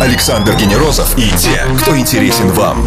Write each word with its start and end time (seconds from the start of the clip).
Александр 0.00 0.54
Генерозов 0.56 1.16
и 1.18 1.30
те, 1.36 1.62
кто 1.80 1.96
интересен 1.96 2.48
вам. 2.50 2.86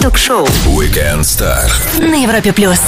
Ток-шоу 0.00 0.46
Weekend 0.66 1.20
Star. 1.20 1.70
на 1.98 2.14
Европе 2.14 2.52
плюс. 2.52 2.80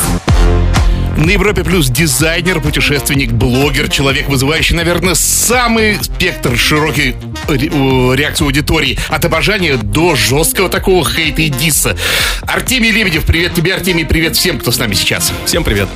На 1.19 1.31
Европе 1.31 1.65
Плюс 1.65 1.89
дизайнер, 1.89 2.61
путешественник, 2.61 3.33
блогер, 3.33 3.91
человек, 3.91 4.29
вызывающий, 4.29 4.77
наверное, 4.77 5.15
самый 5.15 5.99
спектр 6.01 6.57
широкий 6.57 7.17
ре- 7.49 7.69
реакции 8.17 8.45
аудитории. 8.45 8.99
От 9.09 9.25
обожания 9.25 9.77
до 9.77 10.15
жесткого 10.15 10.69
такого 10.69 11.05
хейта 11.09 11.43
и 11.43 11.49
дисса. 11.49 11.97
Артемий 12.43 12.91
Лебедев, 12.91 13.25
привет 13.25 13.55
тебе, 13.55 13.75
Артемий, 13.75 14.05
привет 14.05 14.37
всем, 14.37 14.59
кто 14.59 14.71
с 14.71 14.79
нами 14.79 14.95
сейчас. 14.95 15.33
Всем 15.47 15.65
привет. 15.65 15.89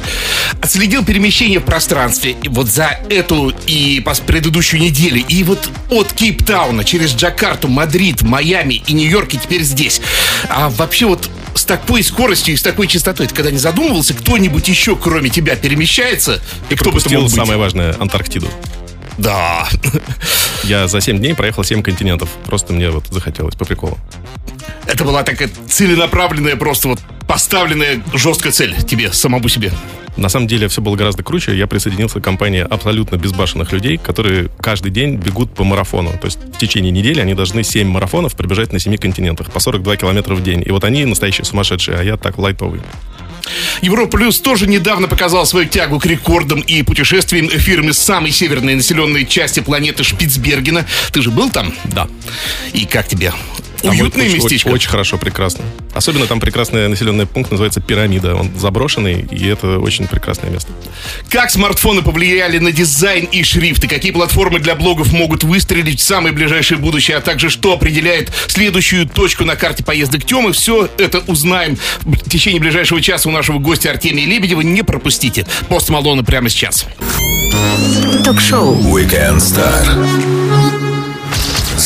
Отследил 0.61 1.05
перемещение 1.05 1.61
в 1.61 1.65
пространстве 1.65 2.37
и 2.43 2.49
вот 2.49 2.69
за 2.69 2.99
эту 3.11 3.53
и 3.67 4.01
пос- 4.05 4.25
предыдущую 4.25 4.81
неделю. 4.81 5.25
И 5.29 5.43
вот 5.45 5.69
от 5.91 6.13
Кейптауна 6.13 6.85
через 6.85 7.15
Джакарту, 7.15 7.69
Мадрид, 7.69 8.23
Майами 8.23 8.83
и 8.87 8.93
Нью-Йорк 8.93 9.35
и 9.35 9.39
теперь 9.39 9.63
здесь. 9.63 10.01
А 10.49 10.69
вообще 10.71 11.07
вот 11.07 11.29
с 11.55 11.65
такой 11.65 12.03
скоростью 12.03 12.55
и 12.55 12.57
с 12.57 12.63
такой 12.63 12.87
частотой, 12.87 13.27
ты 13.27 13.35
когда 13.35 13.51
не 13.51 13.59
задумывался, 13.59 14.15
кто-нибудь 14.15 14.69
еще, 14.69 14.97
кроме 14.97 15.29
тебя, 15.29 15.55
перемещается? 15.55 16.41
И 16.71 16.75
кто 16.75 16.91
бы 16.91 16.99
это 16.99 17.09
Пропустил 17.09 17.21
мог 17.21 17.31
быть? 17.31 17.37
самое 17.37 17.59
важное, 17.59 17.95
Антарктиду. 17.99 18.49
Да. 19.19 19.69
Я 20.65 20.89
за 20.89 21.01
7 21.01 21.19
дней 21.19 21.35
проехал 21.35 21.65
7 21.65 21.83
континентов. 21.83 22.31
Просто 22.47 22.73
мне 22.73 22.91
вот 22.91 23.07
захотелось 23.09 23.55
по 23.55 23.65
приколу. 23.65 23.99
Это 24.87 25.05
была 25.05 25.23
такая 25.23 25.51
целенаправленная, 25.69 26.57
просто 26.57 26.89
вот 26.89 27.01
поставленная 27.27 28.03
жесткая 28.13 28.53
цель 28.53 28.75
тебе, 28.83 29.13
самому 29.13 29.49
себе. 29.49 29.73
На 30.17 30.29
самом 30.29 30.47
деле 30.47 30.69
все 30.69 30.83
было 30.83 30.95
гораздо 30.95 31.23
круче. 31.23 31.57
Я 31.57 31.67
присоединился 31.67 32.21
к 32.21 32.25
компании 32.25 32.61
абсолютно 32.61 33.17
безбашенных 33.17 33.73
людей, 33.73 33.97
которые 33.97 34.51
каждый 34.61 34.91
день 34.91 35.17
бегут 35.17 35.55
по 35.55 35.65
марафону. 35.65 36.11
То 36.19 36.27
есть 36.27 36.39
в 36.39 36.59
течение 36.59 36.91
недели 36.91 37.21
они 37.21 37.35
должны 37.35 37.65
7 37.65 37.89
марафонов 37.89 38.37
пробежать 38.37 38.73
на 38.73 38.79
7 38.79 38.97
континентах 38.99 39.51
по 39.51 39.61
42 39.61 39.97
километра 39.97 40.35
в 40.35 40.43
день. 40.43 40.63
И 40.65 40.71
вот 40.71 40.85
они 40.85 41.07
настоящие 41.07 41.47
сумасшедшие, 41.47 41.97
а 41.97 42.03
я 42.03 42.17
так 42.19 42.37
лайтовый. 42.37 42.83
Европа 43.81 44.17
Плюс 44.17 44.41
тоже 44.41 44.67
недавно 44.67 45.09
показал 45.09 45.47
свою 45.47 45.69
тягу 45.69 45.99
к 45.99 46.07
рекордам 46.07 46.61
и 46.61 46.83
путешествиям 46.83 47.49
фирмы 47.49 47.93
самой 47.93 48.31
северной 48.31 48.75
населенной 48.75 49.27
части 49.27 49.61
планеты 49.61 50.05
Шпицбергена. 50.05 50.87
Ты 51.13 51.23
же 51.23 51.31
был 51.31 51.51
там? 51.51 51.75
Да. 51.85 52.09
И 52.73 52.87
как 52.87 53.09
тебе? 53.09 53.33
Там 53.83 53.91
Уютное 53.91 54.27
очень, 54.27 54.37
местечко? 54.37 54.69
Очень, 54.69 54.75
очень 54.75 54.89
хорошо, 54.89 55.19
прекрасно. 55.19 55.65
Особенно 55.93 56.27
там 56.27 56.41
прекрасный 56.41 56.89
населенный 56.89 57.27
пункт, 57.27 57.51
называется 57.51 57.81
Пирамида. 57.81 58.35
Он 58.35 58.51
заброшенный, 58.57 59.27
и 59.31 59.47
это 59.47 59.79
очень 59.79 60.07
прекрасное 60.07 60.51
место. 60.51 60.73
Как 61.29 61.51
смартфоны 61.51 62.03
повлияли 62.03 62.59
на 62.59 62.73
дизайн 62.73 63.25
и 63.25 63.43
шрифты? 63.43 63.89
Какие 63.89 64.13
платформы 64.13 64.61
для 64.61 64.75
блогов 64.75 65.13
могут 65.13 65.45
выстрелить 65.45 66.01
в 66.01 66.03
самое 66.03 66.35
ближайшее 66.35 66.79
будущее? 66.79 67.17
А 67.17 67.21
также 67.21 67.51
что 67.51 67.73
определяет 67.73 68.33
следующую 68.47 69.09
точку 69.09 69.45
на 69.45 69.57
карте 69.57 69.85
поездок 69.85 70.25
Темы? 70.25 70.53
Все 70.53 70.89
это 70.99 71.21
узнаем 71.27 71.77
в 72.03 72.29
течение 72.29 72.61
ближайшего 72.61 73.01
часа 73.01 73.29
у 73.29 73.33
нашего 73.33 73.59
гостя 73.59 73.91
Артемия 73.91 74.27
Лебедева. 74.27 74.61
Не 74.61 74.83
пропустите. 74.83 75.47
Пост 75.69 75.91
Малона 75.91 76.23
прямо 76.23 76.49
сейчас. 76.49 76.87
Ток-шоу 78.25 78.77
Weekend 78.97 79.39
Star. 79.39 80.82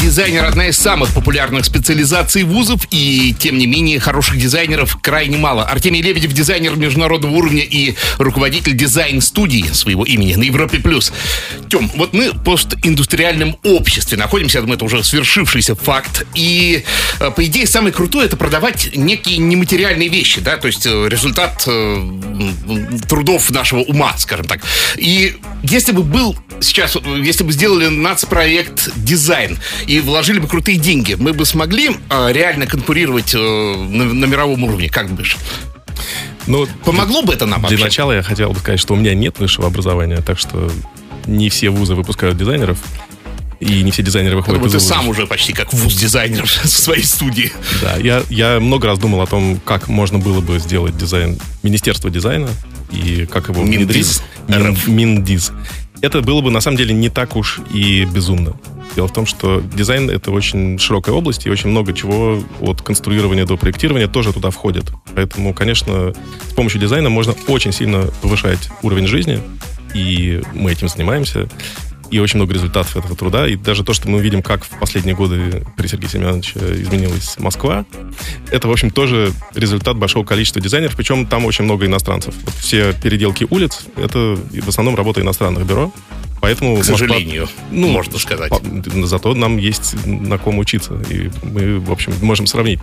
Дизайнер– 0.00 0.44
одна 0.46 0.68
из 0.68 0.78
самых 0.78 1.12
популярных 1.12 1.64
специализаций 1.64 2.44
вузов, 2.44 2.86
и, 2.92 3.34
тем 3.36 3.58
не 3.58 3.66
менее, 3.66 3.98
хороших 3.98 4.38
дизайнеров 4.38 4.96
крайне 5.02 5.36
мало. 5.36 5.64
Артемий 5.64 6.00
Лебедев– 6.00 6.32
дизайнер 6.34 6.76
международного 6.76 7.32
уровня 7.32 7.62
и 7.62 7.94
руководитель 8.18 8.74
дизайн-студии 8.74 9.66
своего 9.72 10.04
имени 10.04 10.34
на 10.36 10.44
Европе+. 10.44 10.78
плюс. 10.78 11.12
Тем, 11.68 11.90
вот 11.96 12.12
мы 12.12 12.30
в 12.30 12.44
постиндустриальном 12.44 13.56
обществе 13.64 14.16
находимся, 14.16 14.58
я 14.58 14.62
думаю, 14.62 14.76
это 14.76 14.84
уже 14.84 15.02
свершившийся 15.02 15.74
факт, 15.74 16.24
и, 16.34 16.84
э, 17.18 17.30
по 17.32 17.44
идее, 17.44 17.66
самое 17.66 17.92
крутое– 17.92 18.26
это 18.28 18.36
продавать 18.36 18.90
некие 18.94 19.38
нематериальные 19.38 20.08
вещи, 20.08 20.40
да, 20.40 20.58
то 20.58 20.68
есть 20.68 20.86
э, 20.86 21.08
результат 21.08 21.64
э, 21.66 22.08
трудов 23.08 23.50
нашего 23.50 23.80
ума, 23.80 24.16
скажем 24.16 24.46
так. 24.46 24.60
И 24.96 25.36
если 25.64 25.90
бы 25.90 26.04
был 26.04 26.36
сейчас, 26.60 26.96
э, 26.96 27.00
если 27.22 27.42
бы 27.44 27.52
сделали 27.52 27.88
нацпроект 27.88 28.90
дизайн 28.96 29.58
и 29.88 30.00
вложили 30.00 30.38
бы 30.38 30.46
крутые 30.46 30.78
деньги, 30.78 31.14
мы 31.14 31.32
бы 31.32 31.44
смогли 31.44 31.90
э, 32.10 32.32
реально 32.32 32.66
конкурировать 32.66 33.34
э, 33.34 33.38
на, 33.38 34.04
на 34.04 34.24
мировом 34.26 34.62
уровне, 34.64 34.88
как 34.88 35.08
думаешь? 35.08 35.36
Ну, 36.46 36.66
Помогло 36.84 37.22
бы 37.22 37.32
это 37.32 37.46
нам 37.46 37.60
Для 37.60 37.70
вообще? 37.70 37.84
начала 37.84 38.14
я 38.14 38.22
хотел 38.22 38.52
бы 38.52 38.58
сказать, 38.58 38.80
что 38.80 38.94
у 38.94 38.96
меня 38.96 39.14
нет 39.14 39.38
высшего 39.38 39.66
образования, 39.66 40.18
так 40.24 40.38
что 40.38 40.70
не 41.26 41.48
все 41.50 41.70
вузы 41.70 41.94
выпускают 41.94 42.36
дизайнеров, 42.38 42.78
и 43.60 43.82
не 43.82 43.90
все 43.90 44.02
дизайнеры 44.02 44.36
выходят 44.36 44.60
думаю, 44.60 44.68
из 44.68 44.72
ты 44.72 44.78
вузов. 44.78 44.96
сам 44.96 45.08
уже 45.08 45.26
почти 45.26 45.52
как 45.52 45.72
вуз-дизайнер 45.72 46.46
в 46.46 46.68
своей 46.68 47.04
студии. 47.04 47.52
Да, 47.82 47.96
я, 47.96 48.22
я 48.30 48.60
много 48.60 48.86
раз 48.86 48.98
думал 48.98 49.20
о 49.22 49.26
том, 49.26 49.60
как 49.64 49.88
можно 49.88 50.18
было 50.18 50.40
бы 50.40 50.58
сделать 50.58 50.96
дизайн, 50.96 51.38
Министерство 51.62 52.08
дизайна, 52.08 52.48
и 52.92 53.26
как 53.30 53.48
его 53.48 53.62
Миндиз. 53.64 54.22
Мин- 54.48 54.76
Миндиз. 54.86 55.52
Это 56.00 56.20
было 56.22 56.40
бы, 56.40 56.50
на 56.50 56.60
самом 56.60 56.76
деле, 56.76 56.94
не 56.94 57.08
так 57.10 57.36
уж 57.36 57.60
и 57.74 58.04
безумно. 58.04 58.54
Дело 58.98 59.06
в 59.06 59.12
том, 59.12 59.26
что 59.26 59.60
дизайн— 59.60 60.10
это 60.10 60.32
очень 60.32 60.76
широкая 60.76 61.14
область, 61.14 61.46
и 61.46 61.50
очень 61.50 61.70
много 61.70 61.92
чего 61.92 62.42
от 62.60 62.82
конструирования 62.82 63.46
до 63.46 63.56
проектирования 63.56 64.08
тоже 64.08 64.32
туда 64.32 64.50
входит. 64.50 64.86
Поэтому, 65.14 65.54
конечно, 65.54 66.12
с 66.50 66.52
помощью 66.54 66.80
дизайна 66.80 67.08
можно 67.08 67.32
очень 67.46 67.70
сильно 67.70 68.10
повышать 68.22 68.68
уровень 68.82 69.06
жизни, 69.06 69.40
и 69.94 70.42
мы 70.52 70.72
этим 70.72 70.88
занимаемся. 70.88 71.48
И 72.10 72.18
очень 72.18 72.38
много 72.38 72.54
результатов 72.54 72.96
этого 72.96 73.14
труда. 73.14 73.46
И 73.46 73.54
даже 73.54 73.84
то, 73.84 73.92
что 73.92 74.08
мы 74.08 74.18
видим, 74.18 74.42
как 74.42 74.64
в 74.64 74.80
последние 74.80 75.14
годы 75.14 75.64
при 75.76 75.86
Сергее 75.86 76.08
Семеновиче 76.08 76.58
изменилась 76.58 77.38
Москва, 77.38 77.84
это, 78.50 78.66
в 78.66 78.72
общем, 78.72 78.90
тоже 78.90 79.32
результат 79.54 79.96
большого 79.96 80.24
количества 80.24 80.60
дизайнеров, 80.60 80.96
причем 80.96 81.28
там 81.28 81.44
очень 81.44 81.66
много 81.66 81.86
иностранцев. 81.86 82.34
Вот 82.44 82.54
все 82.54 82.92
переделки 82.94 83.46
улиц— 83.48 83.82
это 83.96 84.36
в 84.50 84.68
основном 84.68 84.96
работа 84.96 85.20
иностранных 85.20 85.66
бюро. 85.66 85.92
Поэтому 86.40 86.74
К 86.74 86.78
Москва- 86.78 86.96
сожалению, 86.98 87.48
ну, 87.70 87.88
можно 87.88 88.18
сказать. 88.18 88.52
Зато 89.04 89.34
нам 89.34 89.56
есть 89.58 89.94
на 90.06 90.38
ком 90.38 90.58
учиться, 90.58 90.94
и 91.10 91.30
мы, 91.42 91.80
в 91.80 91.90
общем, 91.90 92.12
можем 92.22 92.46
сравнить. 92.46 92.80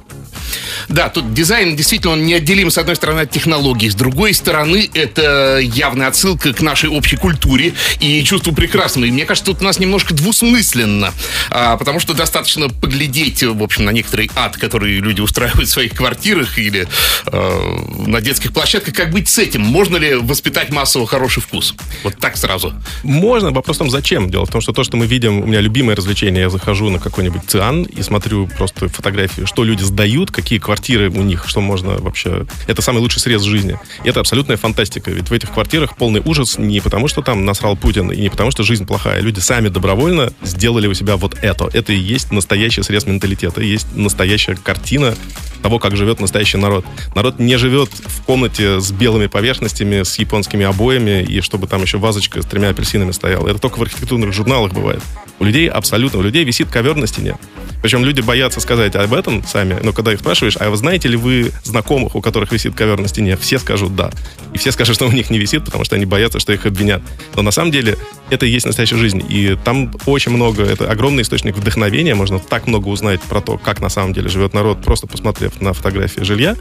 Да, 0.89 1.09
тут 1.09 1.33
дизайн 1.33 1.75
действительно 1.75 2.13
он 2.13 2.25
неотделим 2.25 2.69
с 2.69 2.77
одной 2.77 2.95
стороны 2.95 3.21
от 3.21 3.31
технологий, 3.31 3.89
с 3.89 3.95
другой 3.95 4.33
стороны 4.33 4.89
это 4.93 5.59
явная 5.59 6.07
отсылка 6.07 6.53
к 6.53 6.61
нашей 6.61 6.89
общей 6.89 7.15
культуре 7.17 7.73
и 7.99 8.23
чувству 8.23 8.53
прекрасного. 8.53 9.05
И 9.05 9.11
мне 9.11 9.25
кажется, 9.25 9.51
тут 9.51 9.61
у 9.61 9.65
нас 9.65 9.79
немножко 9.79 10.13
двусмысленно, 10.13 11.13
а, 11.49 11.77
потому 11.77 11.99
что 11.99 12.13
достаточно 12.13 12.69
поглядеть, 12.69 13.43
в 13.43 13.63
общем, 13.63 13.85
на 13.85 13.91
некоторый 13.91 14.29
ад, 14.35 14.57
который 14.57 14.99
люди 14.99 15.21
устраивают 15.21 15.69
в 15.69 15.71
своих 15.71 15.93
квартирах 15.93 16.57
или 16.59 16.87
э, 17.25 17.77
на 18.05 18.21
детских 18.21 18.53
площадках. 18.53 18.93
Как 18.93 19.11
быть 19.11 19.27
с 19.29 19.39
этим? 19.39 19.61
Можно 19.61 19.97
ли 19.97 20.15
воспитать 20.15 20.69
массово 20.69 21.07
хороший 21.07 21.41
вкус? 21.41 21.73
Вот 22.03 22.17
так 22.19 22.37
сразу. 22.37 22.73
Можно, 23.03 23.44
вопрос 23.53 23.77
в 23.77 23.79
том, 23.79 23.89
зачем. 23.89 24.29
Дело 24.29 24.45
в 24.45 24.49
том, 24.49 24.61
что 24.61 24.73
то, 24.73 24.83
что 24.83 24.97
мы 24.97 25.05
видим, 25.05 25.41
у 25.41 25.45
меня 25.45 25.61
любимое 25.61 25.95
развлечение, 25.95 26.41
я 26.43 26.49
захожу 26.49 26.89
на 26.89 26.99
какой-нибудь 26.99 27.43
циан 27.47 27.83
и 27.83 28.01
смотрю 28.01 28.47
просто 28.47 28.87
фотографии, 28.89 29.43
что 29.45 29.63
люди 29.63 29.83
сдают, 29.83 30.31
какие 30.31 30.59
квартиры 30.59 31.09
у 31.09 31.21
них, 31.21 31.47
что 31.47 31.61
можно 31.61 31.97
вообще... 31.97 32.45
Это 32.67 32.81
самый 32.81 32.99
лучший 32.99 33.19
срез 33.19 33.41
жизни. 33.41 33.79
И 34.03 34.09
это 34.09 34.19
абсолютная 34.19 34.57
фантастика, 34.57 35.11
ведь 35.11 35.29
в 35.29 35.33
этих 35.33 35.51
квартирах 35.51 35.95
полный 35.97 36.21
ужас 36.23 36.57
не 36.57 36.79
потому, 36.79 37.07
что 37.07 37.21
там 37.21 37.45
насрал 37.45 37.75
Путин, 37.75 38.11
и 38.11 38.21
не 38.21 38.29
потому, 38.29 38.51
что 38.51 38.63
жизнь 38.63 38.85
плохая. 38.85 39.21
Люди 39.21 39.39
сами 39.39 39.69
добровольно 39.69 40.31
сделали 40.41 40.87
у 40.87 40.93
себя 40.93 41.17
вот 41.17 41.37
это. 41.41 41.69
Это 41.73 41.93
и 41.93 41.97
есть 41.97 42.31
настоящий 42.31 42.83
срез 42.83 43.05
менталитета, 43.05 43.61
есть 43.61 43.87
настоящая 43.95 44.55
картина 44.55 45.15
того, 45.61 45.79
как 45.79 45.97
живет 45.97 46.19
настоящий 46.19 46.57
народ. 46.57 46.85
Народ 47.15 47.39
не 47.39 47.57
живет 47.57 47.89
комнате 48.25 48.79
с 48.79 48.91
белыми 48.91 49.27
поверхностями, 49.27 50.03
с 50.03 50.17
японскими 50.19 50.65
обоями, 50.65 51.23
и 51.23 51.41
чтобы 51.41 51.67
там 51.67 51.81
еще 51.81 51.97
вазочка 51.97 52.41
с 52.41 52.45
тремя 52.45 52.69
апельсинами 52.69 53.11
стояла. 53.11 53.47
Это 53.47 53.59
только 53.59 53.79
в 53.79 53.81
архитектурных 53.83 54.33
журналах 54.33 54.73
бывает. 54.73 55.01
У 55.39 55.43
людей 55.43 55.67
абсолютно, 55.67 56.19
у 56.19 56.21
людей 56.21 56.43
висит 56.43 56.69
ковер 56.69 56.95
на 56.95 57.07
стене. 57.07 57.37
Причем 57.81 58.03
люди 58.03 58.21
боятся 58.21 58.59
сказать 58.61 58.95
об 58.95 59.13
этом 59.13 59.43
сами, 59.45 59.77
но 59.83 59.93
когда 59.93 60.11
их 60.11 60.19
спрашиваешь, 60.19 60.57
а 60.59 60.69
вы 60.69 60.77
знаете 60.77 61.07
ли 61.07 61.17
вы 61.17 61.51
знакомых, 61.63 62.15
у 62.15 62.21
которых 62.21 62.51
висит 62.51 62.73
ковер 62.73 62.99
на 62.99 63.07
стене, 63.07 63.37
все 63.37 63.59
скажут 63.59 63.95
да. 63.95 64.09
И 64.53 64.57
все 64.57 64.71
скажут, 64.71 64.95
что 64.95 65.07
у 65.07 65.11
них 65.11 65.29
не 65.29 65.37
висит, 65.37 65.65
потому 65.65 65.83
что 65.83 65.95
они 65.95 66.05
боятся, 66.05 66.39
что 66.39 66.51
их 66.51 66.65
обвинят. 66.65 67.03
Но 67.35 67.43
на 67.43 67.51
самом 67.51 67.71
деле 67.71 67.97
это 68.31 68.45
и 68.45 68.49
есть 68.49 68.65
настоящая 68.65 68.97
жизнь. 68.97 69.23
И 69.29 69.55
там 69.63 69.93
очень 70.05 70.31
много, 70.31 70.63
это 70.63 70.89
огромный 70.89 71.21
источник 71.21 71.55
вдохновения, 71.57 72.15
можно 72.15 72.39
так 72.39 72.65
много 72.65 72.87
узнать 72.87 73.21
про 73.21 73.41
то, 73.41 73.57
как 73.57 73.81
на 73.81 73.89
самом 73.89 74.13
деле 74.13 74.29
живет 74.29 74.53
народ, 74.53 74.81
просто 74.81 75.05
посмотрев 75.05 75.61
на 75.61 75.73
фотографии 75.73 76.21
жилья, 76.21 76.55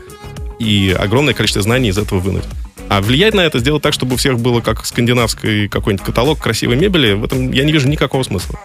и 0.58 0.94
огромное 0.98 1.34
количество 1.34 1.62
знаний 1.62 1.90
из 1.90 1.98
этого 1.98 2.18
вынуть. 2.18 2.44
А 2.88 3.00
влиять 3.00 3.34
на 3.34 3.40
это, 3.40 3.58
сделать 3.58 3.82
так, 3.82 3.92
чтобы 3.92 4.14
у 4.14 4.16
всех 4.16 4.38
было 4.38 4.60
как 4.60 4.84
скандинавский 4.84 5.68
какой-нибудь 5.68 6.04
каталог 6.04 6.38
красивой 6.38 6.76
мебели, 6.76 7.12
в 7.12 7.24
этом 7.24 7.50
я 7.50 7.64
не 7.64 7.72
вижу 7.72 7.88
никакого 7.88 8.22
смысла. 8.22 8.58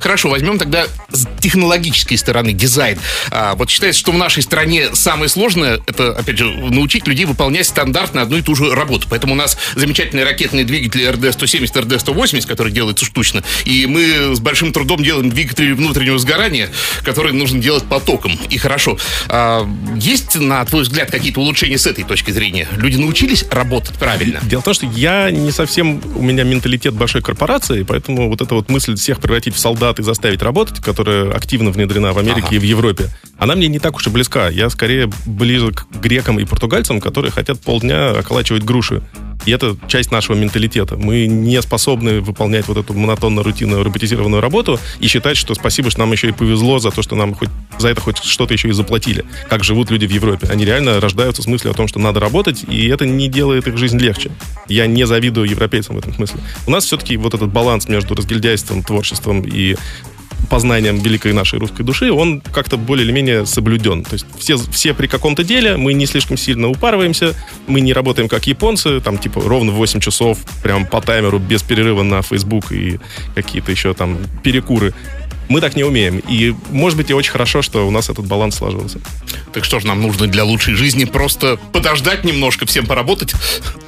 Хорошо, 0.00 0.30
возьмем 0.30 0.58
тогда 0.58 0.86
с 1.10 1.26
технологической 1.40 2.16
стороны 2.16 2.52
дизайн. 2.52 2.98
А, 3.30 3.54
вот 3.54 3.70
считается, 3.70 4.00
что 4.00 4.12
в 4.12 4.18
нашей 4.18 4.42
стране 4.42 4.94
самое 4.94 5.28
сложное, 5.28 5.80
это, 5.86 6.10
опять 6.10 6.38
же, 6.38 6.44
научить 6.44 7.06
людей 7.06 7.24
выполнять 7.24 7.66
стандартно 7.66 8.22
одну 8.22 8.38
и 8.38 8.42
ту 8.42 8.54
же 8.54 8.74
работу. 8.74 9.06
Поэтому 9.08 9.34
у 9.34 9.36
нас 9.36 9.56
замечательные 9.74 10.24
ракетные 10.24 10.64
двигатели 10.64 11.04
РД-170, 11.10 11.72
РД-180, 11.84 12.46
которые 12.46 12.72
делаются 12.72 13.04
штучно. 13.04 13.42
И 13.64 13.86
мы 13.86 14.34
с 14.34 14.40
большим 14.40 14.72
трудом 14.72 15.02
делаем 15.02 15.30
двигатели 15.30 15.72
внутреннего 15.72 16.18
сгорания, 16.18 16.70
которые 17.02 17.32
нужно 17.34 17.60
делать 17.60 17.84
потоком. 17.84 18.38
И 18.50 18.58
хорошо. 18.58 18.98
А, 19.28 19.68
есть, 19.96 20.36
на 20.36 20.64
твой 20.64 20.82
взгляд, 20.82 21.10
какие-то 21.10 21.40
улучшения 21.40 21.78
с 21.78 21.86
этой 21.86 22.04
точки 22.04 22.30
зрения? 22.30 22.68
Люди 22.76 22.96
научились 22.96 23.44
работать 23.50 23.96
правильно? 23.98 24.40
Дело 24.42 24.60
в 24.60 24.64
том, 24.64 24.74
что 24.74 24.86
я 24.86 25.30
не 25.30 25.50
совсем... 25.50 26.00
У 26.14 26.22
меня 26.22 26.44
менталитет 26.44 26.94
большой 26.94 27.22
корпорации, 27.22 27.82
поэтому 27.82 28.28
вот 28.28 28.40
эта 28.40 28.54
вот 28.54 28.68
мысль 28.68 28.96
всех 28.96 29.20
превратить 29.20 29.54
в 29.54 29.58
солдат 29.64 29.98
и 29.98 30.02
заставить 30.02 30.42
работать, 30.42 30.80
которая 30.80 31.30
активно 31.30 31.70
внедрена 31.70 32.12
в 32.12 32.18
Америке 32.18 32.48
ага. 32.48 32.56
и 32.56 32.58
в 32.58 32.62
Европе, 32.64 33.08
она 33.38 33.54
мне 33.54 33.66
не 33.66 33.78
так 33.78 33.96
уж 33.96 34.06
и 34.06 34.10
близка. 34.10 34.48
Я 34.48 34.68
скорее 34.68 35.10
ближе 35.24 35.72
к 35.72 35.86
грекам 36.02 36.38
и 36.38 36.44
португальцам, 36.44 37.00
которые 37.00 37.32
хотят 37.32 37.58
полдня 37.60 38.10
околачивать 38.10 38.62
груши. 38.62 39.02
И 39.46 39.50
это 39.50 39.76
часть 39.88 40.10
нашего 40.10 40.36
менталитета. 40.36 40.96
Мы 40.96 41.26
не 41.26 41.60
способны 41.62 42.20
выполнять 42.20 42.66
вот 42.68 42.78
эту 42.78 42.94
монотонно-рутинную 42.94 43.82
роботизированную 43.82 44.40
работу 44.40 44.78
и 45.00 45.06
считать, 45.06 45.36
что 45.36 45.54
спасибо, 45.54 45.90
что 45.90 46.00
нам 46.00 46.12
еще 46.12 46.28
и 46.28 46.32
повезло 46.32 46.78
за 46.78 46.90
то, 46.90 47.02
что 47.02 47.14
нам 47.16 47.34
хоть 47.34 47.50
за 47.78 47.88
это 47.88 48.00
хоть 48.00 48.18
что-то 48.18 48.52
еще 48.54 48.68
и 48.68 48.72
заплатили. 48.72 49.24
Как 49.48 49.64
живут 49.64 49.90
люди 49.90 50.06
в 50.06 50.10
Европе. 50.10 50.48
Они 50.50 50.64
реально 50.64 51.00
рождаются 51.00 51.42
с 51.42 51.46
мыслью 51.46 51.72
о 51.72 51.74
том, 51.74 51.88
что 51.88 51.98
надо 51.98 52.20
работать, 52.20 52.64
и 52.68 52.86
это 52.88 53.06
не 53.06 53.28
делает 53.28 53.66
их 53.66 53.76
жизнь 53.76 53.98
легче. 53.98 54.30
Я 54.68 54.86
не 54.86 55.06
завидую 55.06 55.48
европейцам 55.48 55.96
в 55.96 55.98
этом 55.98 56.14
смысле. 56.14 56.40
У 56.66 56.70
нас 56.70 56.84
все-таки 56.84 57.16
вот 57.16 57.34
этот 57.34 57.52
баланс 57.52 57.88
между 57.88 58.14
разгильдяйством, 58.14 58.82
творчеством 58.82 59.42
и 59.42 59.76
познанием 60.44 60.98
великой 60.98 61.32
нашей 61.32 61.58
русской 61.58 61.82
души, 61.82 62.12
он 62.12 62.40
как-то 62.40 62.76
более 62.76 63.04
или 63.04 63.12
менее 63.12 63.46
соблюден. 63.46 64.02
То 64.04 64.14
есть 64.14 64.26
все, 64.38 64.56
все 64.56 64.94
при 64.94 65.06
каком-то 65.06 65.44
деле, 65.44 65.76
мы 65.76 65.94
не 65.94 66.06
слишком 66.06 66.36
сильно 66.36 66.68
упарываемся, 66.68 67.34
мы 67.66 67.80
не 67.80 67.92
работаем 67.92 68.28
как 68.28 68.46
японцы, 68.46 69.00
там 69.00 69.18
типа 69.18 69.42
ровно 69.44 69.72
8 69.72 70.00
часов, 70.00 70.38
прям 70.62 70.86
по 70.86 71.00
таймеру, 71.00 71.38
без 71.38 71.62
перерыва 71.62 72.02
на 72.02 72.22
Facebook 72.22 72.72
и 72.72 72.98
какие-то 73.34 73.70
еще 73.70 73.94
там 73.94 74.18
перекуры. 74.42 74.94
Мы 75.48 75.60
так 75.60 75.76
не 75.76 75.84
умеем. 75.84 76.22
И, 76.28 76.54
может 76.70 76.96
быть, 76.96 77.10
и 77.10 77.14
очень 77.14 77.32
хорошо, 77.32 77.62
что 77.62 77.86
у 77.86 77.90
нас 77.90 78.08
этот 78.08 78.26
баланс 78.26 78.56
сложился. 78.56 79.00
Так 79.52 79.64
что 79.64 79.78
же 79.80 79.86
нам 79.86 80.00
нужно 80.02 80.26
для 80.26 80.44
лучшей 80.44 80.74
жизни? 80.74 81.04
Просто 81.04 81.58
подождать 81.72 82.24
немножко, 82.24 82.66
всем 82.66 82.86
поработать? 82.86 83.34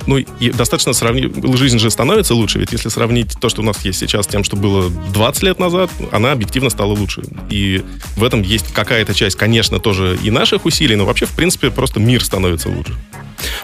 Ну, 0.07 0.19
и 0.19 0.51
достаточно 0.51 0.93
сравнить... 0.93 1.33
Жизнь 1.57 1.79
же 1.79 1.91
становится 1.91 2.35
лучше, 2.35 2.59
ведь 2.59 2.73
если 2.73 2.89
сравнить 2.89 3.33
то, 3.41 3.49
что 3.49 3.63
у 3.63 3.65
нас 3.65 3.85
есть 3.85 3.99
сейчас, 3.99 4.27
с 4.27 4.29
тем, 4.29 4.45
что 4.45 4.57
было 4.57 4.91
20 4.91 5.43
лет 5.43 5.59
назад, 5.59 5.91
она 6.13 6.33
объективно 6.33 6.71
стала 6.71 6.93
лучше. 6.93 7.23
И 7.51 7.83
в 8.17 8.25
этом 8.25 8.43
есть 8.43 8.73
какая-то 8.73 9.15
часть, 9.15 9.37
конечно, 9.37 9.81
тоже 9.81 10.19
и 10.23 10.31
наших 10.31 10.67
усилий, 10.67 10.97
но 10.97 11.05
вообще, 11.07 11.27
в 11.27 11.33
принципе, 11.33 11.71
просто 11.71 12.01
мир 12.01 12.25
становится 12.25 12.69
лучше. 12.69 12.95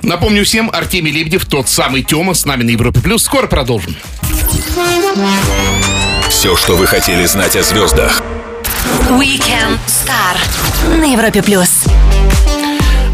Напомню 0.03 0.45
всем, 0.45 0.71
Артемий 0.73 1.13
Лебедев, 1.13 1.47
тот 1.47 1.69
самый 1.69 2.03
Тёма, 2.03 2.35
с 2.35 2.45
нами 2.45 2.65
на 2.65 2.71
Европе 2.71 3.01
Плюс. 3.01 3.23
Скоро 3.23 3.47
продолжим. 3.47 3.95
Все, 6.33 6.57
что 6.57 6.77
вы 6.77 6.87
хотели 6.87 7.27
знать 7.27 7.55
о 7.57 7.63
звездах. 7.63 8.23
Weekend 9.11 9.79
Star 9.87 10.99
на 10.99 11.05
Европе 11.13 11.43
Плюс. 11.43 11.85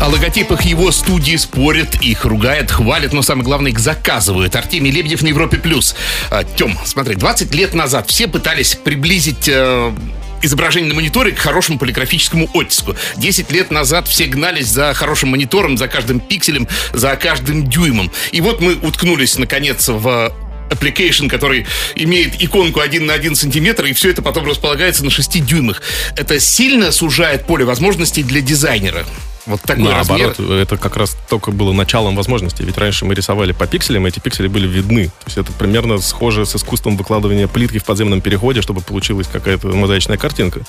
О 0.00 0.08
логотипах 0.08 0.62
его 0.62 0.92
студии 0.92 1.36
спорят, 1.36 1.96
их 1.96 2.24
ругают, 2.24 2.70
хвалят, 2.70 3.12
но 3.12 3.20
самое 3.22 3.44
главное, 3.44 3.72
их 3.72 3.80
заказывают. 3.80 4.54
Артемий 4.54 4.92
Лебедев 4.92 5.22
на 5.22 5.26
Европе+. 5.26 5.58
плюс. 5.58 5.96
А, 6.30 6.44
Тем, 6.44 6.78
смотри, 6.84 7.16
20 7.16 7.52
лет 7.54 7.74
назад 7.74 8.08
все 8.08 8.28
пытались 8.28 8.76
приблизить... 8.76 9.48
Э, 9.48 9.92
изображение 10.40 10.88
на 10.88 10.94
мониторе 10.94 11.32
к 11.32 11.38
хорошему 11.38 11.80
полиграфическому 11.80 12.48
оттиску. 12.54 12.94
Десять 13.16 13.50
лет 13.50 13.72
назад 13.72 14.06
все 14.06 14.26
гнались 14.26 14.68
за 14.68 14.94
хорошим 14.94 15.30
монитором, 15.30 15.76
за 15.76 15.88
каждым 15.88 16.20
пикселем, 16.20 16.68
за 16.92 17.16
каждым 17.16 17.66
дюймом. 17.66 18.12
И 18.30 18.40
вот 18.40 18.60
мы 18.60 18.76
уткнулись, 18.76 19.36
наконец, 19.36 19.88
в 19.88 20.32
application, 20.70 21.28
который 21.28 21.66
имеет 21.94 22.42
иконку 22.42 22.80
1 22.80 23.06
на 23.06 23.14
1 23.14 23.34
сантиметр, 23.34 23.84
и 23.86 23.92
все 23.92 24.10
это 24.10 24.22
потом 24.22 24.46
располагается 24.46 25.04
на 25.04 25.10
6 25.10 25.44
дюймах. 25.44 25.82
Это 26.16 26.40
сильно 26.40 26.92
сужает 26.92 27.46
поле 27.46 27.64
возможностей 27.64 28.22
для 28.22 28.40
дизайнера. 28.40 29.04
Вот 29.48 29.62
такой 29.62 29.84
Наоборот, 29.84 30.38
размер. 30.38 30.58
это 30.58 30.76
как 30.76 30.98
раз 30.98 31.16
только 31.30 31.50
было 31.52 31.72
началом 31.72 32.14
возможностей. 32.14 32.64
Ведь 32.64 32.76
раньше 32.76 33.06
мы 33.06 33.14
рисовали 33.14 33.52
по 33.52 33.66
пикселям, 33.66 34.06
и 34.06 34.10
эти 34.10 34.20
пиксели 34.20 34.46
были 34.46 34.68
видны. 34.68 35.06
То 35.06 35.24
есть 35.24 35.38
это 35.38 35.52
примерно 35.52 35.98
схоже 35.98 36.44
с 36.44 36.54
искусством 36.54 36.98
выкладывания 36.98 37.48
плитки 37.48 37.78
в 37.78 37.84
подземном 37.84 38.20
переходе, 38.20 38.60
чтобы 38.60 38.82
получилась 38.82 39.26
какая-то 39.26 39.68
мозаичная 39.68 40.18
картинка. 40.18 40.60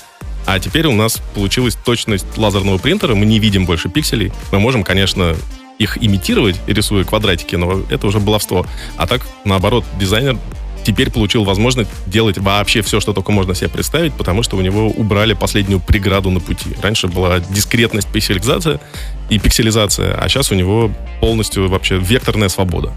А 0.46 0.58
теперь 0.58 0.86
у 0.86 0.92
нас 0.92 1.20
получилась 1.34 1.74
точность 1.74 2.24
лазерного 2.38 2.78
принтера, 2.78 3.14
мы 3.14 3.26
не 3.26 3.38
видим 3.38 3.66
больше 3.66 3.90
пикселей. 3.90 4.32
Мы 4.50 4.60
можем, 4.60 4.82
конечно, 4.82 5.36
их 5.80 5.98
имитировать, 6.00 6.56
рисуя 6.66 7.04
квадратики, 7.04 7.56
но 7.56 7.82
это 7.88 8.06
уже 8.06 8.20
баловство. 8.20 8.66
А 8.96 9.06
так, 9.06 9.26
наоборот, 9.44 9.84
дизайнер 9.98 10.36
теперь 10.84 11.10
получил 11.10 11.44
возможность 11.44 11.90
делать 12.06 12.38
вообще 12.38 12.82
все, 12.82 13.00
что 13.00 13.12
только 13.12 13.32
можно 13.32 13.54
себе 13.54 13.70
представить, 13.70 14.12
потому 14.14 14.42
что 14.42 14.56
у 14.56 14.60
него 14.60 14.88
убрали 14.88 15.32
последнюю 15.32 15.80
преграду 15.80 16.30
на 16.30 16.40
пути. 16.40 16.70
Раньше 16.82 17.08
была 17.08 17.40
дискретность, 17.40 18.08
пикселизация 18.08 18.78
и 19.30 19.38
пикселизация, 19.38 20.14
а 20.14 20.28
сейчас 20.28 20.52
у 20.52 20.54
него 20.54 20.90
полностью 21.20 21.68
вообще 21.68 21.98
векторная 21.98 22.48
свобода. 22.48 22.92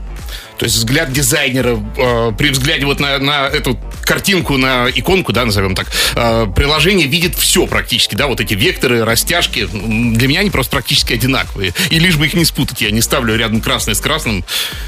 То 0.57 0.65
есть 0.65 0.77
взгляд 0.77 1.11
дизайнера 1.11 1.79
э, 1.97 2.31
при 2.37 2.49
взгляде 2.49 2.85
вот 2.85 2.99
на, 2.99 3.17
на 3.19 3.47
эту 3.47 3.79
картинку, 4.03 4.57
на 4.57 4.87
иконку, 4.89 5.33
да, 5.33 5.45
назовем 5.45 5.75
так, 5.75 5.87
э, 6.15 6.47
приложение 6.55 7.07
видит 7.07 7.35
все 7.35 7.67
практически, 7.67 8.15
да, 8.15 8.27
вот 8.27 8.39
эти 8.39 8.53
векторы, 8.53 9.03
растяжки. 9.03 9.67
Для 9.71 10.27
меня 10.27 10.41
они 10.41 10.49
просто 10.49 10.71
практически 10.71 11.13
одинаковые. 11.13 11.73
И 11.89 11.99
лишь 11.99 12.17
бы 12.17 12.25
их 12.27 12.33
не 12.33 12.45
спутать, 12.45 12.81
я 12.81 12.91
не 12.91 13.01
ставлю 13.01 13.35
рядом 13.35 13.61
красный 13.61 13.95
с 13.95 13.99
красным, 13.99 14.45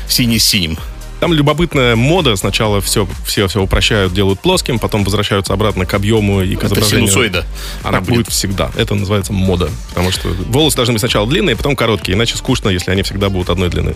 синий 0.07 0.39
с 0.39 0.45
синим. 0.45 0.77
Там 1.19 1.33
любопытная 1.33 1.95
мода. 1.95 2.35
Сначала 2.35 2.81
все, 2.81 3.07
все, 3.25 3.47
все 3.47 3.61
упрощают, 3.61 4.13
делают 4.13 4.39
плоским, 4.41 4.79
потом 4.79 5.03
возвращаются 5.03 5.53
обратно 5.53 5.85
к 5.85 5.93
объему 5.93 6.41
и 6.41 6.55
к 6.55 6.59
Это 6.59 6.67
изображению. 6.67 7.07
синусоида. 7.07 7.45
Она 7.83 8.01
будет. 8.01 8.15
будет 8.15 8.27
всегда. 8.29 8.71
Это 8.75 8.95
называется 8.95 9.33
мода. 9.33 9.69
Потому 9.89 10.11
что 10.11 10.27
волосы 10.27 10.75
должны 10.75 10.93
быть 10.93 10.99
сначала 10.99 11.27
длинные, 11.27 11.55
потом 11.55 11.75
короткие. 11.75 12.15
Иначе 12.15 12.35
скучно, 12.35 12.69
если 12.69 12.91
они 12.91 13.01
всегда 13.03 13.29
будут 13.29 13.49
одной 13.49 13.69
длины. 13.69 13.95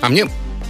А 0.00 0.08
мне 0.08 0.26